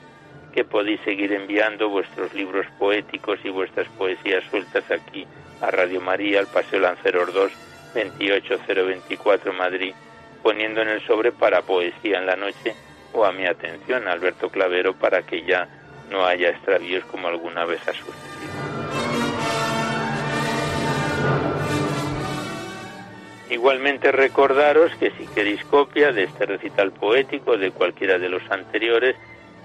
que 0.54 0.64
podéis 0.64 1.02
seguir 1.02 1.32
enviando 1.34 1.90
vuestros 1.90 2.34
libros 2.34 2.66
poéticos 2.78 3.40
y 3.44 3.50
vuestras 3.50 3.88
poesías 3.90 4.44
sueltas 4.50 4.90
aquí 4.92 5.26
a 5.62 5.72
Radio 5.72 6.02
María, 6.02 6.40
al 6.40 6.48
Paseo 6.48 6.80
Lanceros 6.80 7.34
2, 7.34 7.52
28024 7.94 9.54
Madrid, 9.54 9.94
poniendo 10.44 10.82
en 10.82 10.90
el 10.90 11.02
sobre 11.06 11.32
para 11.32 11.62
poesía 11.62 12.20
en 12.20 12.26
la 12.26 12.36
noche 12.36 12.74
o 13.14 13.26
a 13.26 13.32
mi 13.32 13.46
atención, 13.46 14.08
Alberto 14.08 14.50
Clavero, 14.50 14.94
para 14.94 15.24
que 15.24 15.44
ya 15.44 15.68
no 16.10 16.26
haya 16.26 16.50
extravíos 16.50 17.06
como 17.06 17.28
alguna 17.28 17.66
vez 17.66 17.82
ha 17.88 17.94
sucedido. 17.94 18.81
Igualmente 23.62 24.12
recordaros 24.12 24.92
que 24.96 25.12
si 25.12 25.28
queréis 25.28 25.64
copia 25.66 26.12
de 26.12 26.24
este 26.24 26.48
recital 26.48 26.92
poético 26.92 27.60
de 27.60 27.70
cualquiera 27.70 28.18
de 28.18 28.28
los 28.28 28.42
anteriores, 28.50 29.16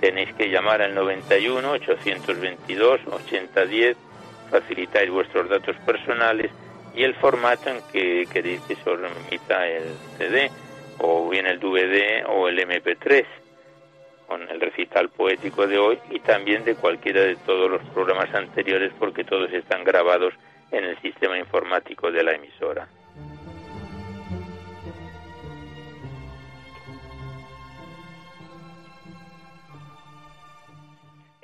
tenéis 0.01 0.35
que 0.35 0.51
llamar 0.51 0.83
al 0.83 0.95
91 0.95 1.71
822 1.71 3.01
8010, 3.11 3.97
facilitáis 4.51 5.11
vuestros 5.11 5.49
datos 5.49 5.75
personales 5.87 6.51
y 6.95 7.05
el 7.05 7.15
formato 7.15 7.71
en 7.71 7.81
que 7.91 8.27
queréis 8.31 8.61
que 8.69 8.77
se 8.77 8.91
os 8.91 9.01
remita 9.01 9.67
el 9.67 9.85
CD, 10.19 10.51
o 10.99 11.31
bien 11.31 11.47
el 11.47 11.59
DVD 11.59 12.23
o 12.29 12.49
el 12.49 12.59
MP3, 12.59 13.25
con 14.27 14.43
el 14.43 14.61
recital 14.61 15.09
poético 15.09 15.67
de 15.67 15.79
hoy 15.79 15.99
y 16.11 16.21
también 16.21 16.67
de 16.67 16.75
cualquiera 16.75 17.23
de 17.23 17.37
todos 17.37 17.71
los 17.71 17.83
programas 17.95 18.29
anteriores, 18.35 18.93
porque 18.99 19.25
todos 19.25 19.51
están 19.55 19.85
grabados 19.85 20.35
en 20.71 20.85
el 20.85 21.01
sistema 21.01 21.39
informático 21.39 22.13
de 22.13 22.23
la 22.23 22.35
emisora. 22.35 22.87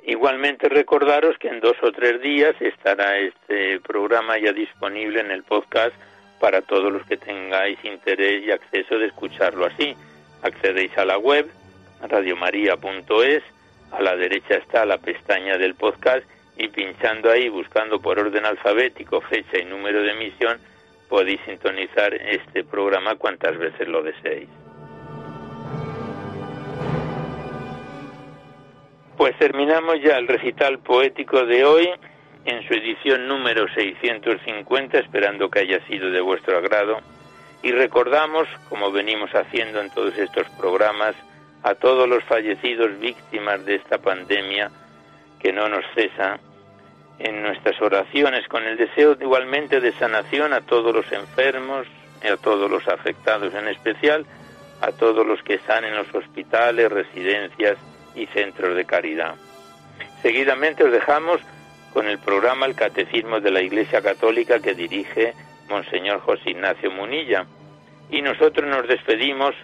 Igualmente 0.05 0.67
recordaros 0.67 1.37
que 1.37 1.47
en 1.47 1.61
dos 1.61 1.77
o 1.81 1.91
tres 1.93 2.21
días 2.21 2.55
estará 2.59 3.17
este 3.19 3.79
programa 3.79 4.37
ya 4.37 4.51
disponible 4.51 5.21
en 5.21 5.31
el 5.31 5.43
podcast 5.43 5.95
para 6.41 6.61
todos 6.61 6.91
los 6.91 7.05
que 7.05 7.15
tengáis 7.15 7.79
interés 7.85 8.43
y 8.45 8.51
acceso 8.51 8.99
de 8.99 9.05
escucharlo 9.05 9.65
así. 9.65 9.95
Accedéis 10.41 10.97
a 10.97 11.05
la 11.05 11.17
web 11.17 11.49
radiomaria.es, 12.01 13.43
a 13.91 14.01
la 14.01 14.17
derecha 14.17 14.55
está 14.55 14.85
la 14.85 14.97
pestaña 14.97 15.57
del 15.57 15.75
podcast 15.75 16.25
y 16.57 16.67
pinchando 16.67 17.31
ahí, 17.31 17.47
buscando 17.47 18.01
por 18.01 18.19
orden 18.19 18.45
alfabético, 18.45 19.21
fecha 19.21 19.57
y 19.57 19.63
número 19.63 20.01
de 20.01 20.11
emisión, 20.11 20.59
podéis 21.07 21.39
sintonizar 21.45 22.13
este 22.13 22.65
programa 22.65 23.15
cuantas 23.15 23.57
veces 23.57 23.87
lo 23.87 24.03
deseéis. 24.03 24.49
Pues 29.17 29.37
terminamos 29.37 30.01
ya 30.01 30.17
el 30.17 30.27
recital 30.27 30.79
poético 30.79 31.45
de 31.45 31.63
hoy 31.63 31.89
en 32.45 32.67
su 32.67 32.73
edición 32.73 33.27
número 33.27 33.71
650, 33.71 34.97
esperando 34.97 35.51
que 35.51 35.59
haya 35.59 35.85
sido 35.85 36.09
de 36.09 36.19
vuestro 36.19 36.57
agrado. 36.57 36.99
Y 37.61 37.71
recordamos, 37.71 38.47
como 38.69 38.91
venimos 38.91 39.29
haciendo 39.35 39.81
en 39.81 39.91
todos 39.91 40.17
estos 40.17 40.49
programas, 40.57 41.15
a 41.61 41.75
todos 41.75 42.09
los 42.09 42.23
fallecidos 42.23 42.99
víctimas 42.99 43.63
de 43.65 43.75
esta 43.75 43.99
pandemia 43.99 44.71
que 45.39 45.53
no 45.53 45.69
nos 45.69 45.85
cesa 45.93 46.39
en 47.19 47.43
nuestras 47.43 47.79
oraciones 47.81 48.47
con 48.47 48.63
el 48.63 48.77
deseo 48.77 49.15
igualmente 49.21 49.79
de 49.79 49.93
sanación 49.93 50.53
a 50.53 50.61
todos 50.61 50.93
los 50.93 51.09
enfermos 51.11 51.85
y 52.23 52.27
a 52.27 52.37
todos 52.37 52.69
los 52.69 52.87
afectados, 52.87 53.53
en 53.53 53.67
especial 53.67 54.25
a 54.81 54.91
todos 54.91 55.25
los 55.25 55.41
que 55.43 55.53
están 55.53 55.85
en 55.85 55.95
los 55.95 56.13
hospitales, 56.13 56.91
residencias 56.91 57.77
y 58.15 58.25
centros 58.27 58.75
de 58.75 58.85
caridad. 58.85 59.35
Seguidamente 60.21 60.83
os 60.83 60.91
dejamos 60.91 61.41
con 61.93 62.07
el 62.07 62.17
programa 62.17 62.65
El 62.65 62.75
Catecismo 62.75 63.39
de 63.39 63.51
la 63.51 63.61
Iglesia 63.61 64.01
Católica 64.01 64.59
que 64.59 64.73
dirige 64.73 65.33
Monseñor 65.69 66.19
José 66.21 66.51
Ignacio 66.51 66.91
Munilla. 66.91 67.45
Y 68.09 68.21
nosotros 68.21 68.67
nos 68.67 68.87
despedimos 68.87 69.55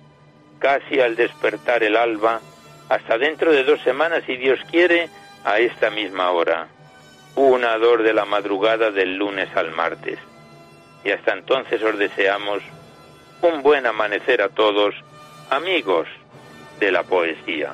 casi 0.59 0.99
al 0.99 1.15
despertar 1.15 1.83
el 1.83 1.95
alba, 1.95 2.41
hasta 2.89 3.17
dentro 3.17 3.51
de 3.51 3.63
dos 3.63 3.81
semanas, 3.81 4.23
si 4.25 4.35
Dios 4.35 4.59
quiere, 4.69 5.09
a 5.43 5.59
esta 5.59 5.89
misma 5.89 6.31
hora. 6.31 6.67
Una 7.35 7.77
dor 7.77 8.03
de 8.03 8.13
la 8.13 8.25
madrugada 8.25 8.91
del 8.91 9.15
lunes 9.15 9.49
al 9.55 9.71
martes. 9.71 10.19
Y 11.03 11.11
hasta 11.11 11.33
entonces 11.33 11.81
os 11.81 11.97
deseamos 11.97 12.61
un 13.41 13.61
buen 13.61 13.85
amanecer 13.85 14.41
a 14.41 14.49
todos, 14.49 14.93
amigos 15.49 16.07
de 16.79 16.91
la 16.91 17.03
poesía. 17.03 17.73